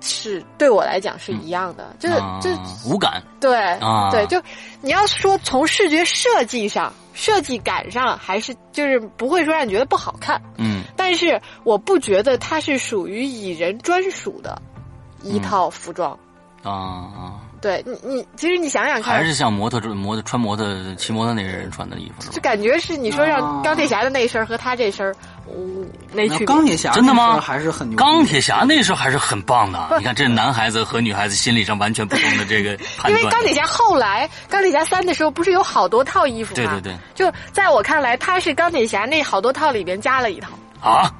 [0.00, 2.50] 是对我来讲是一样的，就是啊就
[2.88, 4.10] 无感，对、啊。
[4.12, 4.40] 对，就
[4.80, 10.84] 你要说从视觉设计上、设计感上，还是就是不会说让你觉得不好看，嗯。
[10.96, 14.62] 但是我不觉得它是属于蚁人专属的
[15.22, 16.16] 一套服装。
[16.62, 22.34] 啊啊，对你，你其实你想想看，还是像模特模特穿模特骑摩托那人穿的衣服是吧？
[22.34, 25.14] 就感觉是你说让哦钢铁侠的那一身和他这身儿，
[25.48, 26.46] 嗯，没区别。
[26.46, 33.18] 钢铁侠真的吗还是很牛钢铁侠那时候还是很棒的，你看这男孩子和女孩子心理上完全不同的这个 判断。
[33.20, 36.56] 因为钢铁侠后来钢铁侠三的时候不是有好多套衣服吗？
[36.56, 40.50] 对对对，就在我看来，他是钢铁侠那好多套里边加了一套。
[40.80, 41.10] 啊，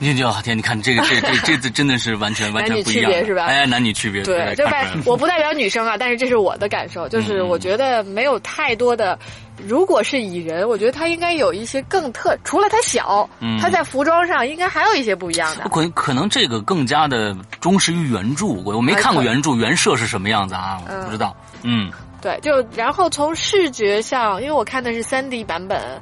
[0.00, 9.18] 你就天，你看这个这这这次真的是完全 完全不一样男女区别是吧哎，男女区别对，就代我不代表女生啊，但是这是我的感受，就是嗯嗯我觉得没有太多的。
[9.66, 15.68] 如果是蚁人，我觉得他应该有一些更特，除了他小，嗯他在服装上应该还有一些不一样的。
[15.68, 20.80] 可可能这个更加的忠实于原著，我我没看过原著，原设是什么样子啊？
[20.88, 21.36] 我不知道。
[21.62, 26.00] 嗯对，就然后从视觉上，因为我看的是三 D 版本，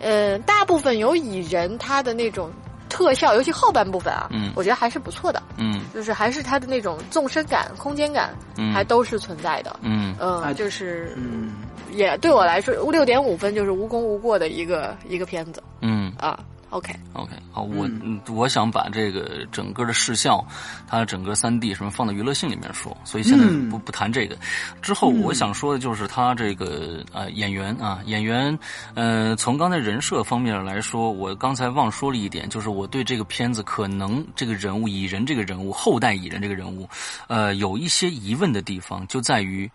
[0.00, 2.48] 呃，大部分有蚁人他的那种
[2.90, 4.52] 特效，尤其后半部分啊，嗯。
[4.54, 5.80] 我觉得还是不错的，嗯。
[5.94, 8.74] 就是还是它的那种纵深感、空间感，嗯。
[8.74, 9.74] 还都是存在的。
[9.80, 10.14] 嗯。
[10.20, 11.54] 嗯，哎就是嗯，
[11.92, 15.62] 也对我来说，六点五分就是无功无过的一个一个片子。
[15.80, 16.12] 嗯。
[16.18, 16.38] 啊。
[16.70, 20.44] OK，，OK，好，我嗯我想把这个整个的视效，
[20.86, 24.36] 它整个三 D 什么放到娱乐性里面说，所以现在嗯不不谈这个。
[24.80, 28.56] 之后我想说的就是他这个呃演员啊，演员
[28.94, 36.88] 呃从刚才人设方面来说，我刚才忘说了一点，就是我对这个片子可能这个人物蚁人这个人物后代蚁人这个人物，
[37.26, 39.68] 呃有一些疑问的地方，就在于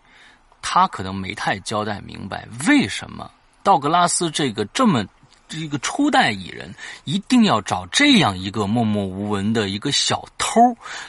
[0.62, 3.30] 他可能没太交代明白为什么
[3.62, 5.04] 道格拉斯这个这么。
[5.48, 10.60] 这个初代蚁人一定要找这样一个默默无闻的一个小偷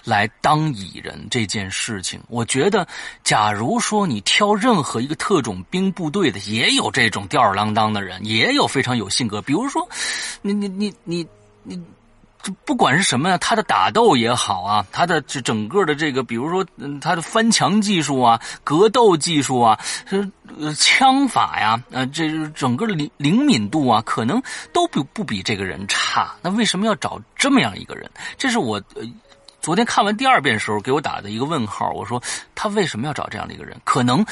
[0.04, 2.88] 来当蚁人这件事情，我觉得，
[3.24, 9.88] 假如说你挑任何一个特种兵部队的，也有这种吊儿郎当的人，也有非常有性格，比如说，
[10.42, 11.28] 你你你你
[11.64, 11.82] 你。
[12.42, 16.66] 这不管是什么呀，他的打斗也好啊，他的这整个的这个，比如说，
[17.02, 19.80] 他的翻墙技术啊，格斗技术啊，
[20.60, 26.36] 呃枪法呀，呃，这整个灵灵敏度啊，可能都不不比这个人差。
[26.42, 28.10] 那为什么要找这么样一个人？
[28.38, 28.82] 这是我。
[29.68, 31.92] 昨天看完第二遍的时候，给我打的一个问号。
[31.92, 32.24] 我说
[32.56, 33.76] 他为什么要找这样的一个人？
[33.84, 34.26] 可能，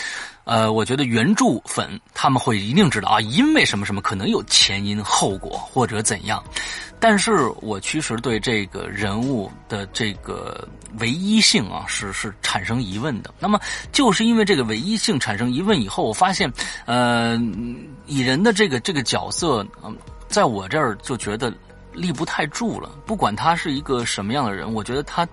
[0.46, 6.42] 呃，我觉得原著粉他们会一定知道啊，因为什么什么，可能有前因后果或者怎样。
[7.02, 10.66] 但是我其实对这个人物的这个
[11.00, 13.30] 唯一性啊，是是产生疑问的。
[13.38, 13.60] 那么
[13.92, 16.50] 就是因为这个唯一性产生疑问以后，我发现，
[16.86, 17.38] 呃，
[18.06, 19.94] 蚁人的这个这个角色，嗯，
[20.30, 21.54] 在我这儿就觉得
[21.96, 22.90] 立不太住了。
[23.06, 25.28] 不管他是一个什么样的人，我觉得他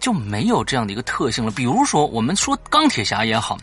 [0.00, 1.50] 就没有这样的一个特性了。
[1.50, 3.56] 比如说，我们说钢铁侠也好。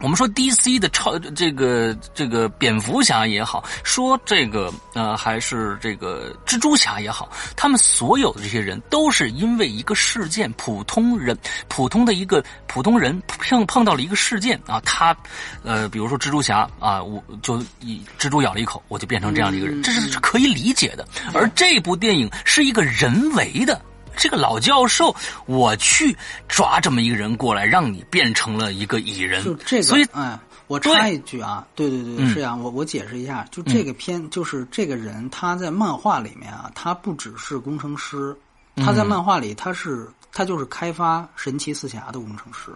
[0.00, 11.36] 我们说 DC 的超这个这个蝙蝠侠也好，说这个呃还是这个蜘蛛侠也好，他们所有的这些人都是因为一个事件，普通人
[11.68, 15.16] 普通的一个普通人碰碰到了一个事件啊，他
[15.62, 21.06] 呃比如说蜘蛛侠啊，我就一蜘蛛咬了一口，我就变成这样的一个人，这是可以理解的。
[21.32, 23.80] 而这部电影是一个人为的。
[24.16, 26.16] 这个老教授，我去
[26.48, 29.44] 抓这么一个人过来，让你变成了一个蚁人。
[29.44, 38.36] 就这个，所以，哎，我插一句啊，对对对，是这样，我我解释一下，就这个片，就是这个人他在漫画里面啊，他不只是工程师，
[38.76, 42.72] 他在漫画里他是他就是开发神奇四侠的工程师。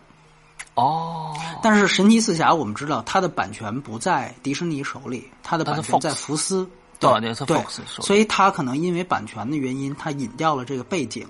[0.74, 6.68] 哦，但是神奇四侠我们知道，他的版权不在迪士尼手里，他的版权在福斯。
[7.00, 7.10] 对
[7.46, 7.56] 对，
[8.02, 11.26] 所以他可能因为版权的原因，他隐掉了这个背景，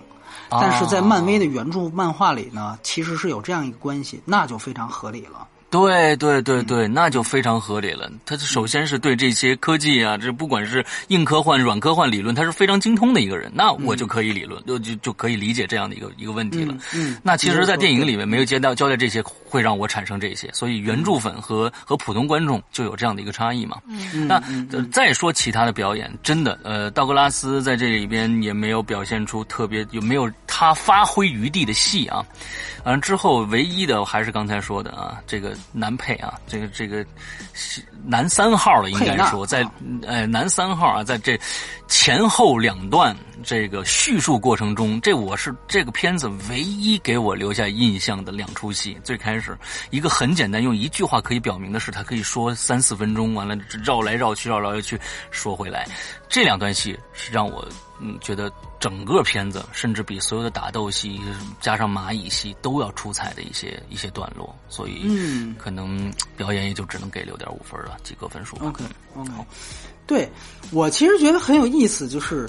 [0.50, 5.46] 但是在漫威的原著漫画里呢，其实是有这样一个关系，那就非常合理了。
[5.70, 8.10] 对对对对，那就非常合理了。
[8.26, 13.50] 他首先是对这些科技啊，这不管是硬科幻、软科幻理论，他是非常精通的一个人。
[13.54, 16.74] 那我就可以理论，就就就可以理解这样的一个一个问题了。
[16.92, 20.50] 嗯，那其实，在电影里面没有交代交代这些，会让我产生这些。
[20.52, 23.78] 所以原著粉和和普通观众就有这样的一个差异嘛。
[23.86, 24.42] 嗯，那
[24.90, 32.26] 再说其他的表演，真的，呃，道格拉斯在这里边也没有表现出特别有没有他发挥余地的戏啊。
[32.84, 37.04] 完之后，唯一的还是刚才说的啊，这个男配啊，这个这个
[38.04, 39.66] 男三号了，应该说在
[40.06, 41.38] 呃男三号啊，在这
[41.88, 48.98] 前后两段这个叙述过程中，这我是这个片子唯一给我留下印象的两出戏。
[49.02, 49.56] 最开始
[49.90, 54.98] 一个很简单，用一句话可以表明的是，他可以说三四分钟，完了绕来绕去，绕来绕去
[55.30, 55.86] 说回来，
[56.28, 57.66] 这两段戏是让我
[58.00, 58.50] 嗯觉得。
[58.80, 61.20] 整个片子甚至比所有的打斗戏
[61.60, 68.56] 加上蚂蚁戏都要出彩的一些一些段落，所以嗯，可能表演也就只能给六点五分了，及格分数。
[68.64, 68.82] OK
[69.14, 69.30] OK，
[70.06, 70.26] 对
[70.72, 72.48] 我其实觉得很有意思，就是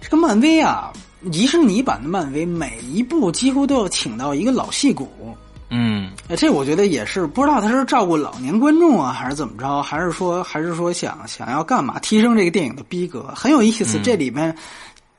[0.00, 0.92] 这个漫威啊，
[1.32, 5.36] 迪士尼版的漫威每一部几乎都要请到一个老戏骨。
[5.74, 13.98] 嗯，这我觉得也是不知道他是照顾老年观众啊，还是怎么着，还是说还是说想想要干嘛提升这个电影的逼格，很有意思。
[14.02, 14.54] 这里面。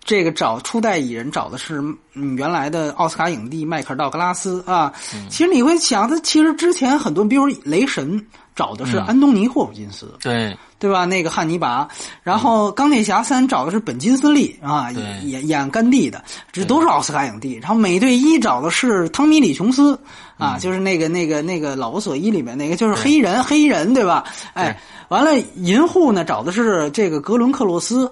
[0.05, 1.79] 这个找初代蚁人找的是
[2.13, 4.91] 嗯原来的奥斯卡影帝迈克尔道格拉斯啊，
[5.29, 8.21] 其实你会想他其实之前很多，比如雷神
[8.55, 11.05] 找的是安东尼霍普金斯，对对吧？
[11.05, 11.87] 那个汉尼拔，
[12.21, 17.53] 然后钢铁侠三找的是本金斯利啊，演演甘地的，这都是奥斯卡影帝。
[17.55, 19.97] 然后美队一找的是汤米李琼斯
[20.37, 24.23] 啊，就是那个那个那个老无所依里面那个就是黑人黑衣人对吧？
[24.53, 24.79] 哎。
[25.09, 28.11] 完了，银护呢找的是这个格伦克洛斯，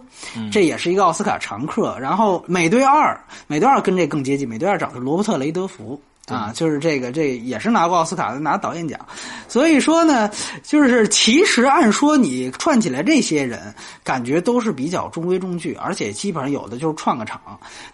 [0.52, 1.98] 这也是一个奥斯卡常客。
[2.00, 6.00] 然后美队二，美队二跟这更接近，美队二找的是罗伯特雷德福。
[6.28, 8.98] 啊，就是这个，这也是拿过奥斯卡的，拿导演奖。
[9.50, 10.30] 所以说呢，
[10.64, 17.42] 就是其实按说你串起来这些人，感觉都是比较中规中矩，而且基本上有的就是串个场。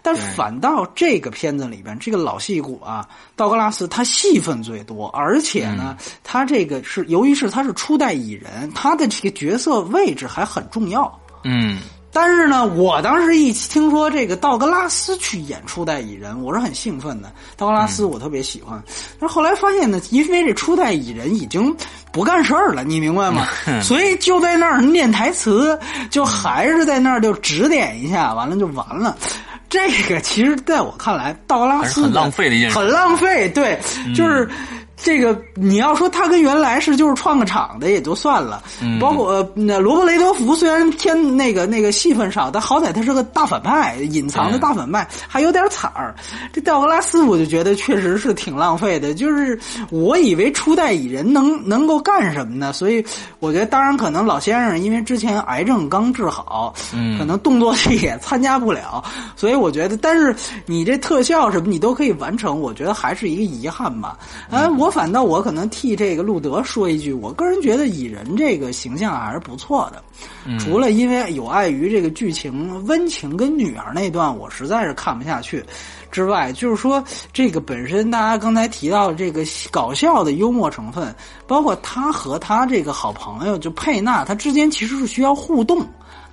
[0.02, 11.20] 但反倒这个片子里边，这个老戏骨啊，道格拉斯他戏份最多，而且呢，他这个是由于是他是初代蚁人，他的这个角色位置还很重要。
[11.42, 11.78] 嗯。
[12.10, 17.30] 但是呢，我当时一听说这个道格拉斯去演初代蚁人，我是很兴奋的。
[17.56, 18.82] 道格拉斯我特别喜欢，
[19.20, 21.74] 但是后来发现呢，因为这初代蚁人已经
[22.10, 23.46] 不干事儿了， 你明白吗？
[23.82, 25.78] 所以就在那儿念台词，
[26.10, 29.16] 就还是在那儿就指点一下，完了就完了。
[29.68, 33.48] 这个其实在我看来，道格拉斯很浪费的一件事，很浪费。
[33.50, 33.78] 对，
[34.14, 34.48] 就是。
[35.00, 38.62] 这个你要说他跟原来是就是串个场的也就算了，
[39.00, 46.14] 包括那罗伯雷德福虽然偏那个那个戏份少，但好歹他是个大反派，隐藏的大反派，还有点惨儿。
[46.52, 49.58] 这道格拉斯我就觉得确实是挺浪费的，就是
[49.90, 52.72] 我以为初代蚁人能能够干什么呢？
[52.72, 53.04] 所以
[53.38, 59.02] 我觉得，当然可能老先生因为之前癌症刚治好，嗯可能动作戏也参加不了，
[59.36, 60.34] 所以我觉得，但是
[60.66, 64.18] 你这特效什么你都可以完成，我觉得还是一个遗憾吧。
[64.50, 64.87] 啊，我。
[64.90, 70.02] 反倒我可能替这个路德说一句，我个人觉得蚁人这个形象还是不错的，
[70.58, 75.64] 除了因为有碍于这个剧情温情跟女儿那段我实在是看不下去
[76.10, 81.14] 之外，就是说这个本身大家刚才提到这个搞笑的幽默成分，
[81.48, 85.84] 包括他和他这个好朋友就佩纳他之间其实是需要互动，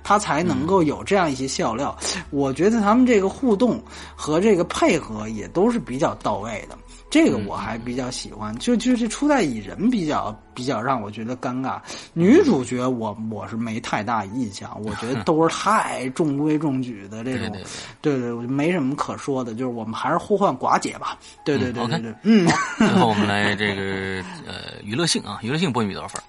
[0.04, 1.96] 他才能够有这样一些笑料。
[2.30, 3.82] 我觉得他们这个互动
[4.14, 6.76] 和这个配合也都是比较到位的。
[7.08, 11.78] 这个我还比较喜欢，就就这初代蚁人比较比较让我觉得尴尬。
[12.12, 17.56] 女主角我我是没太大印象，我觉得都是太中规中矩的这种，
[18.02, 21.16] 对对对，没什么可说的，就是我们还是呼唤寡姐吧。
[21.44, 22.44] 对对对对对，嗯。
[22.76, 23.82] 然后我们来这个
[24.44, 26.22] 呃娱乐性啊，娱乐性波米多少分？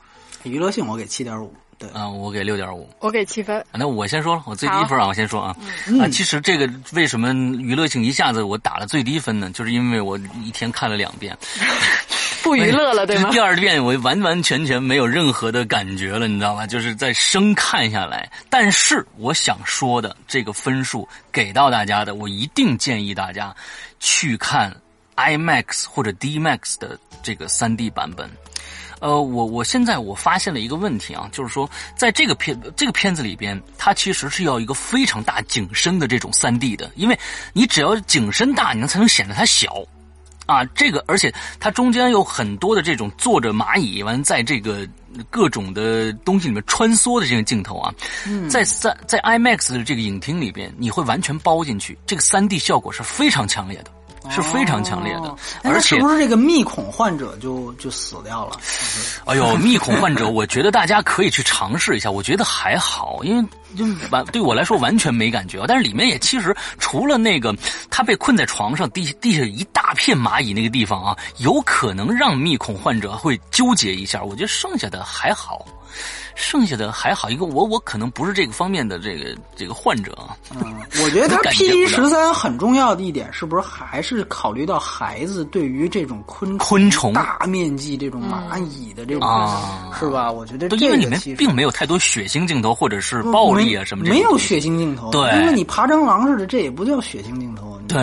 [0.44, 1.54] 娱乐性我给七点五。
[1.80, 3.63] 对啊，我给六点五，我给七分。
[3.72, 5.56] 那我先说了，我最低分啊，我先说啊。
[6.02, 9.52] 啊，其实这个为什么娱乐性一下子我打了最低分呢？
[9.52, 11.38] 就是因为我一天看了两遍，
[12.42, 13.30] 不娱乐了，对吗？
[13.30, 16.66] 第二遍我完完全全没有任何的感觉了，你知道吗？
[16.66, 18.28] 就是在生看下来。
[18.50, 23.56] 但是我想说的这个分数给到大家的，我一定建议大家
[24.00, 24.76] 去看
[25.16, 28.28] IMAX 或者 DMAX 的这个三 D 版本。
[28.99, 37.19] 呃，我我现在我发现了一个问题啊，就是说，在这个片这个片子里边，它其实是要一个非常大景深的这种三 D 的，因为
[37.54, 39.85] 你只要景深大，你才能显得它小，
[40.48, 44.87] 啊，这个而且它中间有很多的这种坐着蚂蚁完在这个
[45.29, 47.93] 各种的东西里面穿梭的这个镜头啊，
[48.50, 53.91] 在三在 IMAX 的这个影厅里边，你会完全包进去，这个三 D 效果是非常强烈的。
[54.30, 58.60] 是非常强烈的，而且是不是这个密恐患者就就死掉了？
[59.25, 65.63] 哎呦，密恐患者，我觉得大家可以去尝试一下，我觉得还好，因为就完对我来说完全没感觉。
[65.67, 67.56] 但是里面也其实除了那个
[67.90, 74.23] 他被困在床上，地地下一大片蚂蚁那个地方啊，有可能让密恐患者会纠结一下。
[74.23, 75.65] 我觉得剩下的还好。
[76.35, 80.38] 剩下的还好，一个我我可能不是这个方面的这个这个患者啊。
[80.54, 89.27] 嗯，我觉得它 P 十三很重要的一点，是不是还是考虑到孩子对于这种昆昆虫大面积这种蚂蚁的这种
[90.00, 90.31] 是吧？
[90.31, 95.10] 我觉得因为里面并没有太多血腥镜头或者是暴力啊什么，没有血腥镜头。
[95.12, 97.79] 对，因为你爬蟑螂似的，这也不叫血腥镜头。
[97.88, 97.98] 对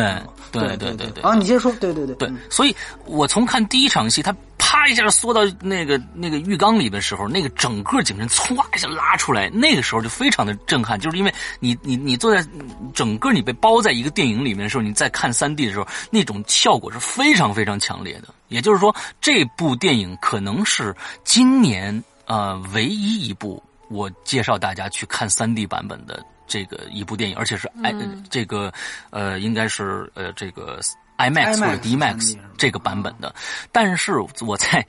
[0.51, 1.23] 对对对对。
[1.23, 1.71] 啊，你接着说。
[1.81, 2.15] 对对对。
[2.17, 2.75] 对，所以
[3.05, 4.35] 我从看第一场戏，他。
[4.57, 12.47] 啪一下缩到那个那个浴缸里的时候，那个整个景深唰一下拉出来，那个时候就非常的震撼，就是因为你你你坐在
[12.93, 18.29] 整个你被包在一个电影里面的时候，你在看三 D 的时候，那种效果是非常非常强烈的。
[18.49, 20.95] 也就是说，这部电影可能是
[21.25, 27.93] 今年呃唯一一部我介绍大家去看三 D 版本的这个一部电影，而且是哎
[28.31, 28.73] 这个
[29.11, 30.79] 呃应该是呃这个。
[31.17, 33.33] IMAX 或者 DMAX 这个版本的，
[33.71, 34.15] 但是
[34.45, 34.85] 我在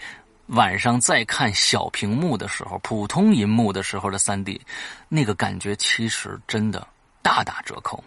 [0.47, 4.61] 晚上再看小屏幕的时候，普通银幕的时候的三 D，
[5.09, 6.87] 那个感觉其实真的
[7.21, 8.03] 大打折扣。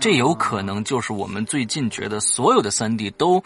[0.00, 3.42] 这有可能就是我们最近觉得所有的三 D 都。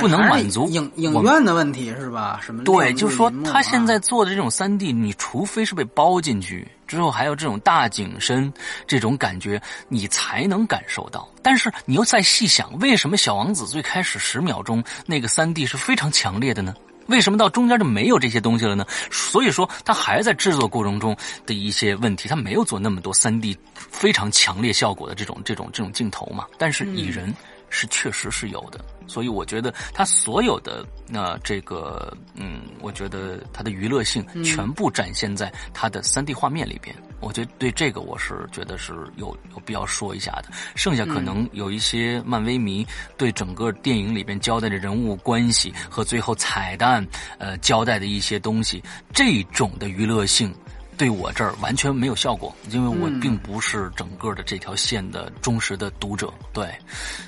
[0.00, 2.40] 不能满足影影院的问题是吧？
[2.42, 2.64] 什么？
[2.64, 8.52] 对，就是说他现在做的这种三 D，你除非是被包进去之后，还有这种大景深
[8.86, 11.28] 这种感觉，你才能感受到。
[11.42, 16.74] 但是你又再细想，为什么小王子最开始十秒钟那个三 D 是非常强烈的呢？
[17.06, 18.86] 为什么到中间就没有这些东西了呢？
[19.10, 26.46] 所以说，他还在制作过程中的一些问题，他没有做那么多三 D 非常强烈效果的这种这种这种镜头嘛。
[26.58, 27.34] 但是蚁人。
[27.76, 28.78] 是确实是有的，
[29.08, 36.94] 所以我觉得它所有的那这个嗯，我觉得它的娱乐性全部展现在它的三 D 画面里边。
[37.24, 40.50] 我觉得对这个我是觉得是有有必要说一下的。
[40.76, 47.06] 剩下可能有一些漫威迷对整个电影里边交代的人物关系和最后彩蛋
[47.38, 50.54] 呃交代的一些东西，这种的娱乐性。
[50.96, 56.72] 对我这儿完全没有效果，因为我并不是整个的这条线的忠实的读者，对，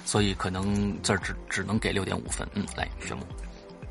[0.04, 2.46] 所以可能这儿只只能给六点五分。
[2.54, 3.26] 嗯，来，宣布。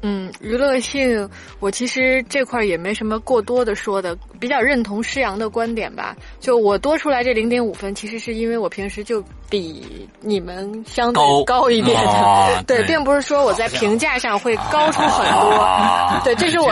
[0.08, 1.28] 嗯，娱乐性，
[1.60, 6.16] 我其实这块也没什么过多的说的，比较认同施阳的观点吧。
[6.40, 9.20] 就我多出来这零点五分，其实是因为我平时就
[9.50, 15.68] 比你们相对高一点 的，对，并不是说我在评价上会高出很多。
[16.24, 16.72] 对，这是我，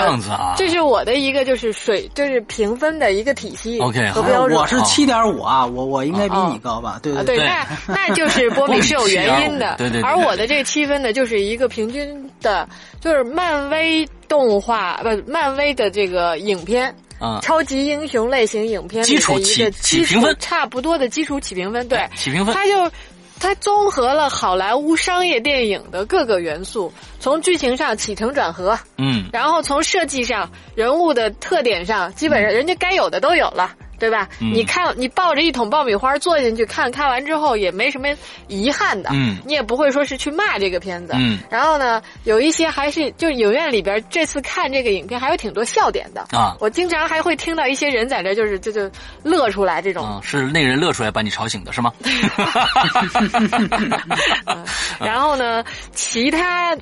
[0.56, 4.58] 这是我的一个就是水，就是评分的一个体系和标准。
[4.58, 7.00] 我是七点五啊，我我应该比你高吧？
[7.02, 10.02] 对对，那那就是波比是有原因的， 对对。
[10.02, 12.70] 而我的这七分呢，就是一个平均的，
[13.02, 13.24] 就是。
[13.34, 16.94] 漫威动画不，漫威的这个影片，
[17.24, 20.36] 啊，超级英雄类型影片基础起起评分。
[20.40, 22.92] 差不多的基础起评分，对，起评分，它就
[23.40, 33.74] 它综合了好莱坞商业电影的各个元素，从剧情上起承转合，嗯，然后从设计上人物的特点上，基本上人家该有的都有了。
[34.04, 34.28] 对吧？
[34.40, 38.10] 你看，你抱着一桶爆米花坐进去看，看完之后也没什么
[38.50, 39.10] 遗憾的。
[39.14, 41.14] 嗯，你也不会说是去骂这个片子。
[41.16, 46.54] 嗯，然后呢，有一些还是就影院里边这次看这个影片还有挺多笑点的啊。
[46.60, 48.92] 我经常还会听到一些人在这就是就就
[49.24, 50.20] 乐出来这种。
[50.22, 51.94] 是那个人乐出来把你吵醒的是吗？
[55.00, 56.76] 然后呢，其他。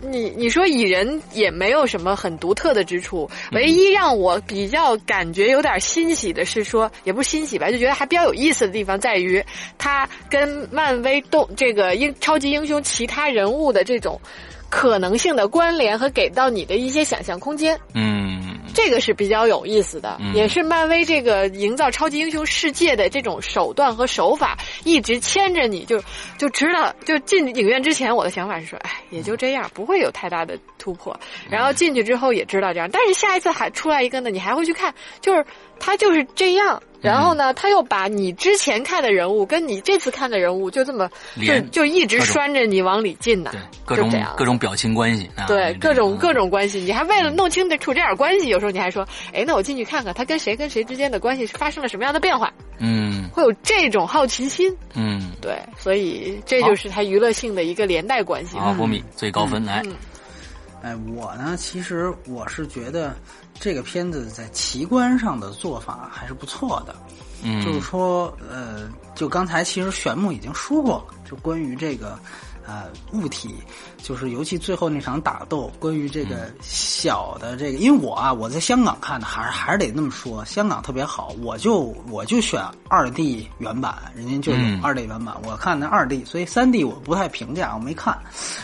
[0.00, 9.42] 你你说蚁人也没有什么很独特的之处，唯一让我比较感觉有点欣喜的是说，也不是欣喜吧，就觉得还比较有意思的地方在于，
[9.78, 14.20] 它跟漫威动这个英超级英雄其他人物的这种
[14.74, 17.78] 可能性的关联和给到你的一些想象空间。
[17.94, 26.02] 嗯这个是比较有意思的，嗯也是漫威这个营造超级英雄世界的这种手段和手法，一直牵着你就
[26.36, 31.16] 就知道，就进影院之前，我的想法是说，哎，也就这样，不会有太大的突破。
[31.48, 35.46] 然后进去之后也知道这样，但是下一次还出来一个呢，你还会去看，就是
[35.78, 36.82] 它就是这样。
[37.04, 41.10] 然后呢，他又把你之前看的人物跟你这次看的人物就这么
[41.44, 54.76] 就就一直拴着你往里进呢对，，各种各种表情关系啊，对各种各种种关系，你还为了弄清楚这点关系，有时候你还说，哎，那我进去看看他跟谁跟谁之间的关系发生了什么样的变化，嗯会有这种好奇心。
[54.94, 55.30] 嗯。
[55.40, 58.56] 对，所以这就是他娱乐性的一个连带关系。
[58.56, 59.94] 好，波米最高分来，嗯
[60.82, 63.14] 哎，我呢，其实我是觉得
[63.58, 66.94] 这个片子在奇观上的做法还是不错的。
[67.42, 72.18] 嗯，就是说，呃，就刚才其实玄牧已经说过了，就关于这个
[72.66, 73.54] 呃物体，
[74.02, 84.80] 就是尤其最后那场打斗，关于这个小的这个，因为我啊我在香港看的，还是还是得那么说，香港特别好，我就我就选二 D 原版，人家就有嗯。
[84.82, 88.18] 二 D 原版，我看的二 D，所以三 D 我不太评价，我没看。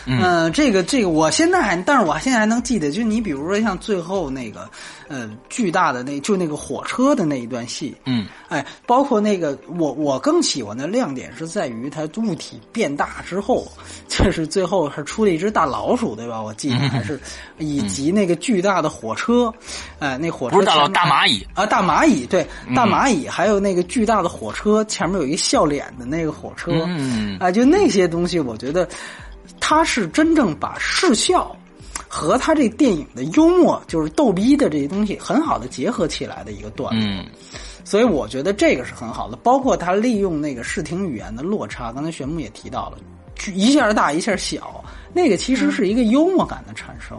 [0.05, 0.21] 嗯。
[0.21, 4.69] 呃，这个这个，我现在还，但是我现在还能记得，就你比如说像最后那个，
[5.07, 8.27] 呃，巨大的那就那个火车的那一段戏，嗯。
[8.49, 13.65] 哎，包括那个我我更喜欢的亮点是在于它物体变大之后，
[14.07, 16.41] 就是最后是出了一只大老鼠，对吧？
[16.41, 17.19] 我记得还是，
[17.57, 19.53] 以及那个巨大的火车，
[19.99, 28.87] 哎，那火车不是大老大蚂蚁啊，大蚂蚁对，嗯大蚂蚁，还有那个巨大的火车前面有一笑脸的那个火车，嗯啊，就那些东西，我觉得
[29.59, 31.55] 他是真正把视效
[32.07, 37.05] 和他这电影的幽默，就是逗逼的这些东西，很好的结合起来的一个段落。
[37.05, 37.25] 嗯
[37.83, 42.97] 所以我觉得这个是很好的，包括他利用那个视听语言的落差，刚才玄木也提到了，
[43.53, 44.83] 一下大一下小，
[45.13, 47.17] 那个其实是一个幽默感的产生。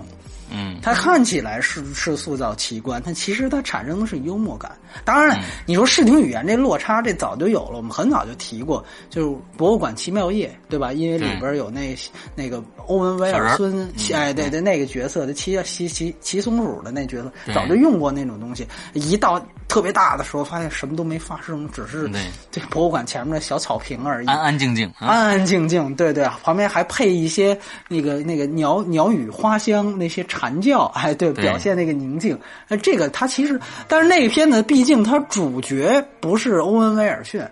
[0.54, 4.70] 嗯它看起来是是塑造奇观，但其实它产生的是幽默感。
[5.02, 10.92] 当然，嗯你说视听语言这落差，这早就有了，我们很早就提过，就是《博物馆奇妙夜》，对吧？
[10.92, 11.96] 因为里边有那
[12.34, 18.68] 那个欧文威尔孙，哎，对对，那个角色，的骑骑骑骑松鼠的那角色，早就用过那种东西。
[18.92, 19.42] 一到
[19.72, 22.20] 特别大的时候，发现什么都没发生，只是对
[22.50, 24.26] 这博物馆前面的小草坪而已。
[24.26, 27.58] 安安静静啊，安安静静，对对，旁边还配一些
[27.88, 32.38] 那个那个鸟鸟语花香那些蝉叫，哎，对，对表现那个宁静。
[32.68, 33.58] 那这个它其实，
[33.88, 37.42] 但是那个片子毕竟它主角不是欧文威尔逊。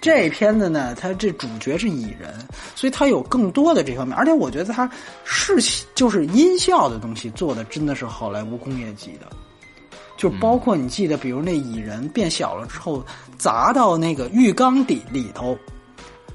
[0.00, 2.32] 这片子呢，它这主角是蚁人，
[2.76, 4.88] 所以它有更多的这方面，而且我觉得它
[5.24, 5.56] 是
[5.96, 9.26] 就是音效的东西做的真的是好莱坞工业级的，
[10.16, 13.04] 就包括你记得，比如那蚁人变小了之后
[13.36, 15.56] 砸到那个浴缸底里头，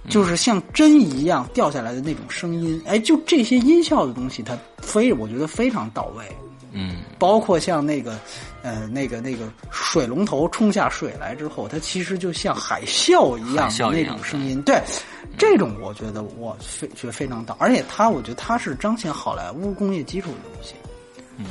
[0.10, 6.24] 就是像针一样掉下来的那种声音，哎，就这些音效的东西，它非我觉得非常到位。
[6.72, 8.20] 嗯包括像那个，
[8.62, 14.62] 呃，那个那个水龙头冲下水来之后，它其实就像海啸一样的那种声音。
[14.62, 14.80] 对，
[15.36, 20.76] 这种我觉得我非觉得非常到，而且它我觉得它是彰显好莱坞工业基础的东西。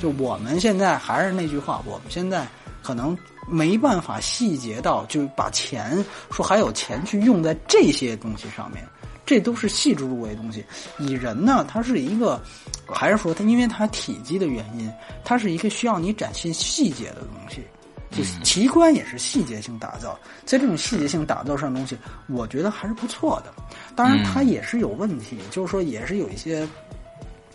[0.00, 2.46] 就我们现在还是那句话，我们现在
[2.82, 3.16] 可能
[3.46, 8.84] 没办法细节到，就把钱说还有钱去用在这些东西上面，
[9.24, 10.64] 这都是细致入微的东西。
[10.98, 12.40] 蚁人呢，它是一个，
[12.86, 14.90] 还是说它因为它体积的原因，
[15.24, 17.62] 它是一个需要你展现细节的东西。
[18.10, 21.94] 就是奇观也是细节性打造，在这种细节性打造上的东西，
[22.26, 23.52] 我觉得还是不错的。
[23.94, 26.66] 当然，它也是有问题，就是说也是有一些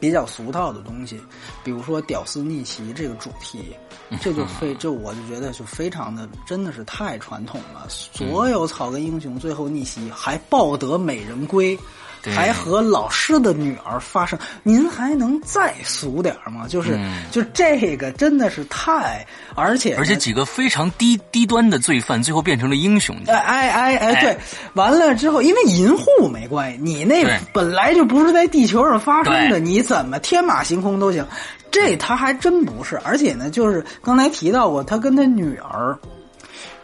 [0.04, 1.18] 比较俗套的东西，
[1.64, 3.74] 比如说屌丝逆袭这个主题，
[4.20, 7.88] 这就非就我就觉得就非常的真的是太传统了。
[7.88, 11.80] 所有草根英雄最后逆袭，还抱得美人归。
[12.24, 16.66] 对还和老师的女儿发生，您还能再俗点儿吗？
[16.68, 23.14] 就是，嗯就这个真的是太，而且而且几个非常低低端的罪犯，最后变成了英雄。
[23.28, 24.38] 哎哎哎哎，对，
[24.74, 31.28] 完了之后，因为银护没关系，你那本来就不是在地球上发生的，你怎么天马行空都行。
[31.70, 35.98] 这他还真不是，而且呢，就是刚才提到过，他跟他女儿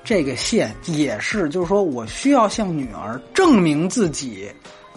[0.04, 4.50] 这个线也是，就是说我需要向女儿证明自己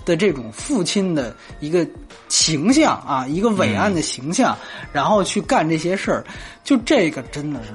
[0.05, 1.87] 的这种父亲的一个
[2.29, 4.57] 形象啊，一个伟岸的形象，
[4.93, 6.25] 然后去干这些事儿，
[6.65, 7.71] 就这个真的是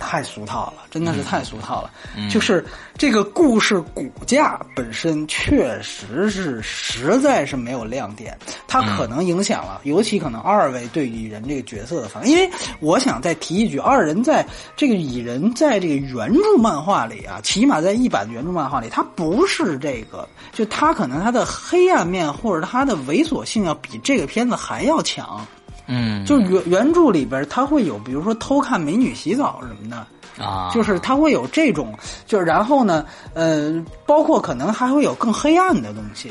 [0.00, 1.90] 太俗套了，真的是太俗套了。
[2.30, 2.64] 就是
[2.96, 8.36] 这个故事骨架本身确实是实在是没有亮点，
[8.66, 12.32] 它可能影响了，尤其可能二位对蚁人这个角色的反应。
[12.32, 14.46] 因为我想再提一句，二人在
[14.76, 25.46] 这个蚁人在这个原著漫画里啊，起码在一版的原著漫画里，他不是这个，就他可能他的黑暗面或者他的猥琐性要比这个片子还要强。
[25.88, 31.92] 嗯，就原原著里边，他会有比如说偷看美女洗澡什么的，啊，就是他会有这种，
[32.26, 36.30] 就是然后呢，呃，包括可能还会有更黑暗的东西，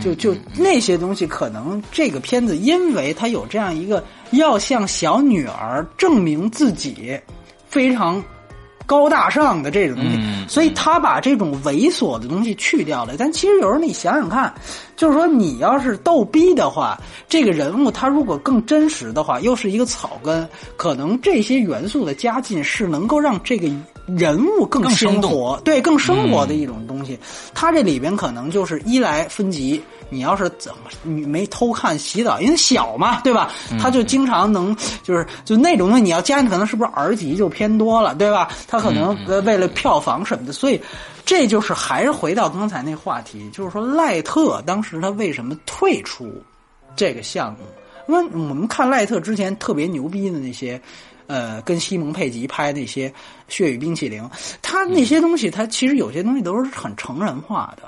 [0.00, 7.18] 就就那些东西，可能这个片子因为它有这样一个要向小女儿证明自己
[7.66, 8.22] 非常
[8.90, 13.14] 高大上的这种东西，嗯所以他把这种猥琐的东西去掉了。
[13.16, 14.52] 但其实有时候你想想看，
[14.96, 23.68] 就是说你要是逗逼的话，这个人物他如果更真实的话，又是一个草根，可能这些元素的加进是能够让这个
[24.08, 27.16] 人物更更生活，对，更生活的一种东西。
[27.54, 29.80] 他这里边可能就是一来分级，
[30.10, 33.50] 你要是怎么你没偷看洗澡，因为小嘛，对吧？
[33.80, 38.48] 他就经常能就是就那种东西，你要加，可能是不是儿级就偏多了，对吧？
[38.68, 40.80] 他可能呃为了票房什么的，所以
[41.24, 46.30] 这就是还是回到刚才那话题，就是说赖特当时他为什么退出
[46.94, 47.58] 这个项目？
[48.08, 50.80] 因为我们看赖特之前特别牛逼的那些。
[51.26, 53.08] 呃，跟西蒙佩吉拍那些
[53.46, 54.20] 《血与冰淇淋》，
[54.60, 57.84] 他那些东西，他其实有些东西都是很成人化的。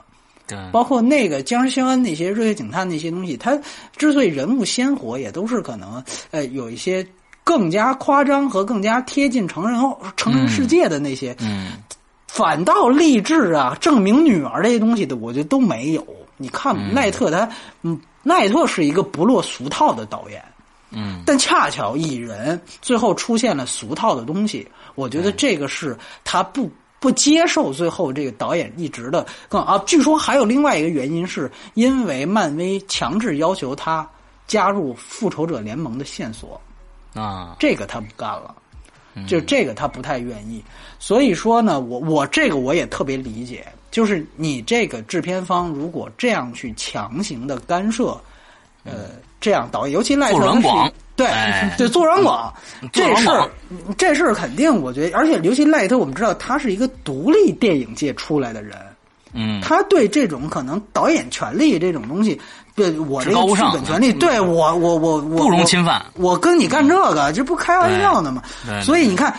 [0.53, 3.59] 对，包括那个僵尸肖恩那些热血警探那些东西，它
[3.97, 7.07] 之所以人物鲜活，也都是可能呃有一些
[7.43, 9.81] 更加夸张和更加贴近成人
[10.17, 11.73] 成人世界的那些，嗯
[12.29, 16.07] 反倒励志啊、证明女儿这些东西的，我觉得都没有。
[16.37, 17.49] 你看奈特他，
[17.83, 20.43] 嗯，奈特是一个不落俗套的导演。
[20.95, 26.71] 嗯但恰巧蚁人最后出现了俗套的东西，我觉得这个是他不
[27.03, 29.77] 不接受最后这个导演一直的更啊。
[29.85, 34.09] 据说还有另外一个原因，是因为漫威强制要求他
[34.47, 36.59] 加入复仇者联盟的线索，
[37.15, 38.55] 啊，这个他不干了。
[39.29, 40.65] 就这个他不太愿意，
[40.99, 48.19] 所以说呢，我我这个我也特别理解，就是你这个制片方如果这样去强行的干涉，
[48.85, 50.93] 呃，这样导演，尤其赖特做软他是广
[51.23, 52.53] 对哎对做软广，
[52.93, 53.49] 这事儿
[53.97, 58.77] 这事儿肯定，我觉得，而且尤其赖特，我们知道他是一个独立电影界出来的人，
[59.33, 62.41] 嗯，他对这种可能导演权利这种东西，
[62.75, 68.43] 对我这个剧本权利，对我我我我不容侵犯我跟你干这个，这不开玩笑呢吗？
[68.83, 69.35] 所以你看。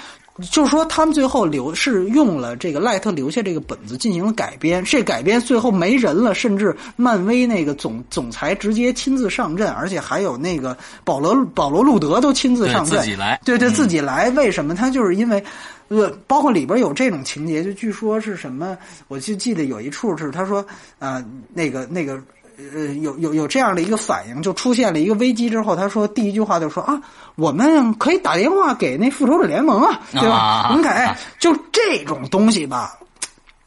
[0.50, 14.30] 就是说，他们最后留是用了这个赖特留下这个本子进行了改编，这改编最后没人了，甚至漫威那个总总裁直接亲自上阵，而且还有那个保罗保罗路德都亲自上阵，自己来对对，嗯自己来。
[14.32, 14.74] 为什么？
[14.74, 15.44] 他就是因为，
[15.90, 18.76] 呃，包括里边有这种情节，就据说是什么，
[19.08, 20.62] 我就记得有一处是他说，
[20.98, 22.20] 啊、呃，那个那个。
[22.58, 27.02] 呃，有有有这样的一个反应，就出现了一个危机之后，他说第一句话就说啊，
[27.36, 30.36] 我们可以打电话给那复仇者联盟啊，对吧？
[30.36, 32.98] 啊我们改，就这种东西吧，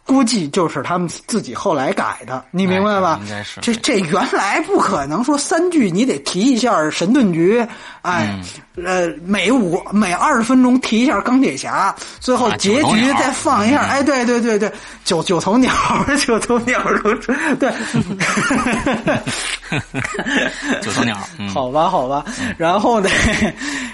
[0.07, 3.18] 估计就是他们自己后来改的，你明白吧？
[3.20, 3.61] 哎应该是。
[3.61, 7.64] 这这原来不可能说三句你得提一下神盾局，
[8.02, 8.42] 哎，嗯。
[8.84, 13.88] 呃，每五每二十分钟提一下钢铁侠，最后啊结局再放一下，嗯。
[13.88, 14.70] 哎，对对对对，
[15.02, 15.72] 九九头鸟，
[16.24, 17.14] 九头鸟都
[17.57, 17.72] 对，
[20.82, 22.22] 九头鸟，嗯，好吧，好吧，
[22.59, 23.09] 然后呢，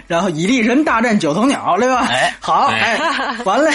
[0.09, 2.05] 然后蚁力神大战九头鸟，对吧？
[2.11, 2.79] 哎好，对。
[2.79, 2.99] 哎，
[3.45, 3.71] 完了，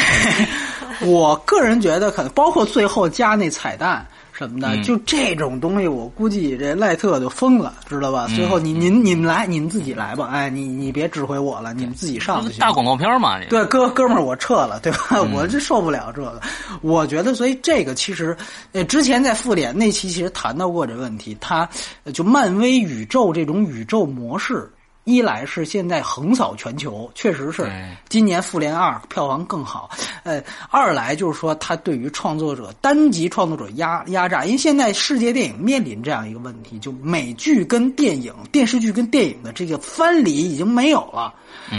[1.08, 4.06] 我个人觉得可能包括最后加那彩蛋。
[4.34, 8.28] 什么的，嗯就这种东西，我估计这赖特就疯了，知道吧？
[8.30, 12.60] 嗯最后你您你们来，你们自己来吧，哎，你你别指挥我了，你们自己上去。
[12.60, 15.00] 大广告片嘛，这对，哥哥们儿，我撤了，对吧？
[15.14, 16.40] 嗯我这受不了这个。
[16.84, 18.38] 我觉得，所以这个其实，
[18.74, 21.68] 呃，之前在复联那期其实谈到过这个问题，它
[22.04, 24.70] 呃就漫威宇宙这种宇宙模式。
[25.08, 27.72] 一来是现在横扫全球，确实是
[28.10, 29.90] 今年《复联二》票房更好。
[30.24, 41.34] 呃，二来就是说，它对于创作者单集创作者压压榨，因为现在世界电影面临这样一个问题，就美剧跟电影、电视剧跟电影的这个藩篱已经没有了。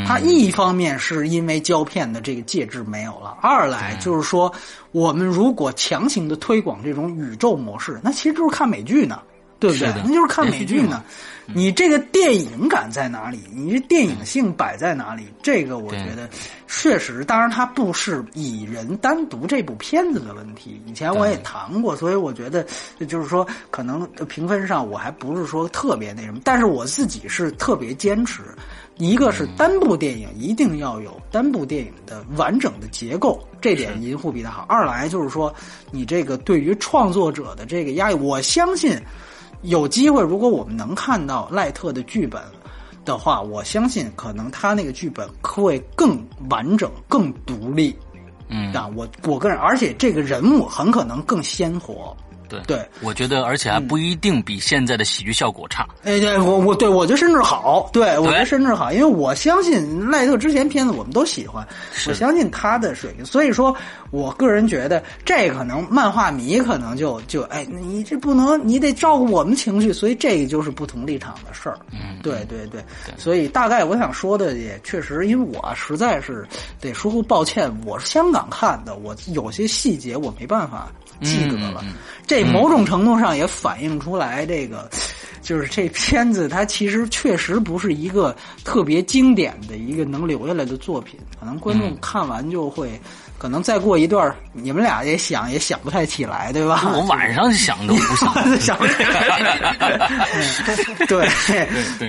[0.06, 4.50] 它一方面是因为胶片的这个介质没有了，二来就是说，
[4.90, 9.20] 我们如果强行的推广这种宇宙模式，那其实就是看美剧呢。
[9.58, 9.92] 对不对？
[10.04, 11.52] 那就是看美剧呢剧。
[11.54, 13.40] 你这个电影感在哪里？
[13.50, 15.24] 你这电影性摆在哪里？
[15.42, 16.28] 这个我觉得
[16.66, 20.78] 确实，当然它不是蚁人单独这部片子的问题。
[20.84, 22.66] 以前我也谈过，所以我觉得
[23.08, 28.42] 就是说，可能评分上我还不是说特别那什么，但是我自己是特别坚持。
[28.98, 34.66] 一个是单部电影一定要有单部电影的完整的结构，这点银护比他好。
[34.68, 35.54] 二来就是说，
[35.90, 39.00] 你这个对于创作者的这个压力，我相信
[39.62, 42.40] 有机会，如果我们能看到赖特的剧本
[43.04, 47.96] 的话，我相信可能他那个剧本会更完整、更独立。
[48.48, 52.16] 嗯，啊，我我个人，而且这个人物很可能更鲜活。
[52.48, 55.86] 对对，我觉得，而且还不一定比现在的喜剧效果差。
[56.04, 61.66] 哎，对我我对我觉得甚至好，对我觉得甚至好，因为我相信赖特之前片子我们都喜欢，
[62.06, 63.24] 我相信他的水平。
[63.24, 63.74] 所以说
[64.10, 71.78] 我个人觉得这可能漫画迷可能就就哎，你这不能，你得照顾我们情绪，所以这个就是不同立场的事儿。
[71.92, 72.82] 嗯，对对对，
[73.16, 76.46] 所以大概我想说的也确实，因为我实在是
[76.80, 80.90] 得说抱歉，我是香港看的，我有些细节我没办法。
[81.22, 81.84] 记得了，
[82.26, 84.88] 这某种程度上也反映出来，这个
[85.42, 93.00] 就是这片子它其实确实不是一个特别经典的一个能留下来的作品，可能观众看完就会，
[93.38, 96.82] 可能再过一段，你们俩也想也想不太起来，对吧？
[96.92, 100.08] 我晚上想都不想 想不起来。
[101.06, 101.28] 对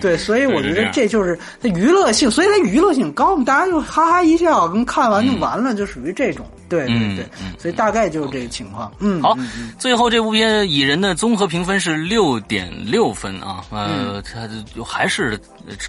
[0.02, 6.46] 对，所以我觉得这就是它娱乐性，所以它娱乐性高，大家就哈哈一笑，跟看完就完了，就属于这种。
[6.68, 7.26] 对对对，
[7.58, 8.92] 所以大概就是这个情况。
[9.00, 9.36] 嗯，好，
[9.80, 14.48] 最后这部片《蚁人》的综合评分是六点六分啊，呃，它
[14.84, 15.40] 还是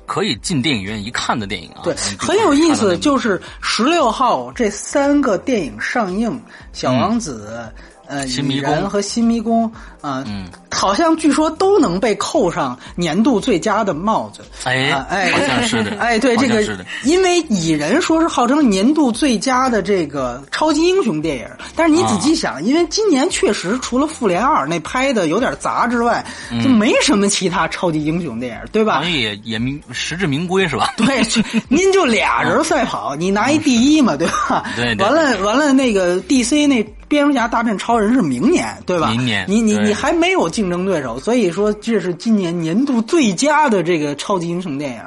[0.07, 1.83] 可以进电影院一看的电影啊。
[1.85, 6.31] 对，很有意思，就是十六号这三个电影上映，
[6.73, 7.71] 《小王子》。
[8.11, 14.43] 呃，蚁人和新迷宫啊，嗯，好像据说都能被扣上年度最佳的帽子。
[14.65, 15.97] 哎哎，好像是的。
[16.01, 16.61] 哎，对这个，
[17.05, 21.47] 因为蚁人说是号称年度最佳的这个超级英雄电影，
[21.77, 26.25] 但是你仔细想，因为今年确实除了复联二那拍的有点杂之外，
[26.65, 28.95] 就没什么其他超级英雄电影，对吧？
[28.97, 30.93] 好像也也名实至名归是吧？
[30.97, 31.23] 对，
[31.69, 34.65] 您就俩人赛跑，你拿一第一嘛，对吧？
[34.75, 34.97] 对。
[34.97, 36.85] 完了完了，那个 DC 那。
[37.11, 39.11] 蝙蝠侠大战超人是明年，对吧？
[39.11, 45.01] 明年，你你你还没有竞争对手，所以说这是今年年度最佳的这个超级英雄电影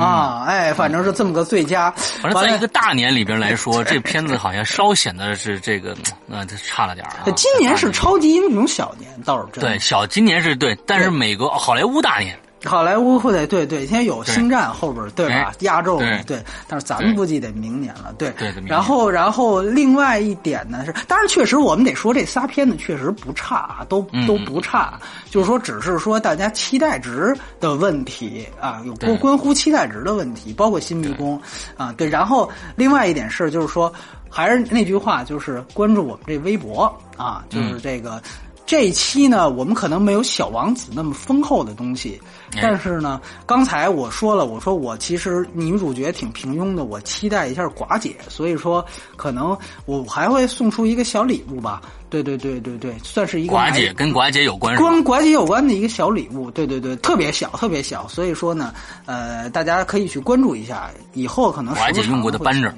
[0.00, 0.44] 啊！
[0.46, 1.90] 哎，反正是这么个最佳。
[2.22, 5.96] 反正在一个大年里边来说，这片子好像稍显得是这个，
[6.30, 7.24] 呃，差了点啊。
[7.34, 9.60] 今年是超级英雄小年，倒是真。
[9.60, 12.38] 对，小今年是对，但是美国好莱坞大年。
[12.68, 15.52] 好莱坞会得对对，现在有星战后边对吧？
[15.60, 18.30] 压轴对，但是咱们估计得明年了，对。
[18.38, 25.00] 对然后然后另外一点呢是，当然确实我们得说这仨片子确实不差啊，都都不差，
[25.30, 31.40] 就是说只是说大家期待值的问题啊，有关关乎期待值的问题，包括新迷宫
[31.76, 32.08] 啊，对。
[32.08, 33.92] 然后另外一点是，就是说
[34.28, 36.84] 还是那句话，就是关注我们这微博
[37.16, 38.22] 啊，就是这个。
[38.66, 42.20] 这一期呢，我们可能没有小王子那么丰厚的东西，
[42.60, 48.84] 但是呢，刚才我说了，我说我其实女主角挺平庸的，我期待一下寡姐，所以说
[49.16, 51.80] 可能我还会送出一个小礼物吧。
[52.10, 56.50] 对对对对对，算是一个寡姐跟寡姐有关，跟寡姐有关的一个小礼物。
[56.50, 58.08] 对对对，特别小，特别小。
[58.08, 58.72] 所以说呢，
[59.04, 62.72] 呃，大家可以去关注一下，以后可能寡姐用过的扳指，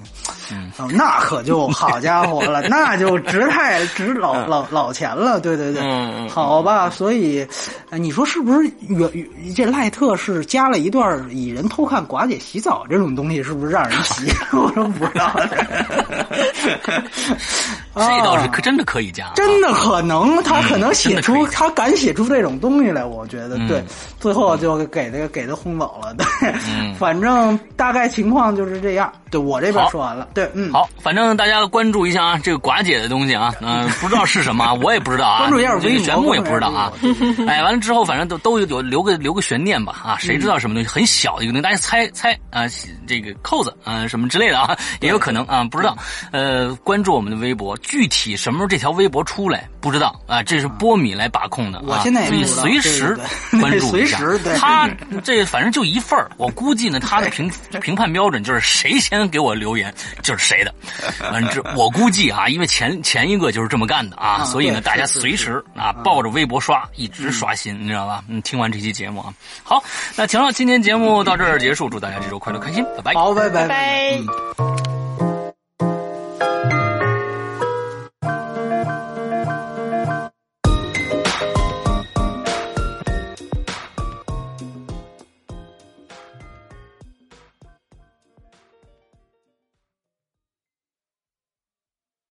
[0.51, 5.39] 嗯，那可就好家伙了， 那就值太值老老老钱了。
[5.39, 6.91] 对对对，嗯嗯，好吧。
[6.91, 7.47] 所以，
[7.93, 8.69] 你说是不是？
[8.89, 9.09] 原
[9.61, 14.33] 这赖特是加了一段蚁人偷看寡姐洗澡这种东西，是不是让人洗？
[14.57, 15.39] 我说不知道。
[17.95, 23.83] 这倒是可真的可以加，真的可能他可能写出他敢写出这种东西来，我觉得对。
[24.19, 26.53] 最后就给他给他轰走了，对。
[26.99, 29.11] 反正大概情况就是这样。
[29.31, 30.29] 对我这边说完了。
[30.35, 35.39] 对，嗯，好，反正大家关注一下啊，这个寡姐的东西啊，嗯，不知道是什么，我也不知道啊。
[35.47, 36.93] 关注一下微博，玄木也不知道啊。
[37.47, 40.89] 哎，完了之后，反正都都有留个留个悬念吧啊，谁知道什么东西？
[40.89, 42.67] 很小的一个东西，大家猜猜啊，
[43.07, 45.97] 这个扣子啊什么之类的啊，也有可能啊，不知道。
[46.33, 53.19] 呃，关注我们的微博，具体什么时候这条微博出来不知道啊，这是波米来把控的啊，我现在所以随时
[53.61, 54.19] 关注一下。
[54.57, 54.89] 他
[55.25, 57.51] 这反正就一份我估计呢，他的评
[57.83, 59.11] 评判标准就是谁先。
[59.31, 60.75] 给我留言就是谁的，
[61.33, 68.23] 完之我估计啊，因为前前一个就是这么干的啊，所以呢，大家随时啊抱着微博刷，一直刷新，你知道吧？
[68.29, 69.83] 嗯，听完这期节目啊，好，
[70.17, 75.30] 那行了，今天节目到这儿结束，祝大家这周快乐开心，拜拜，好，拜拜拜。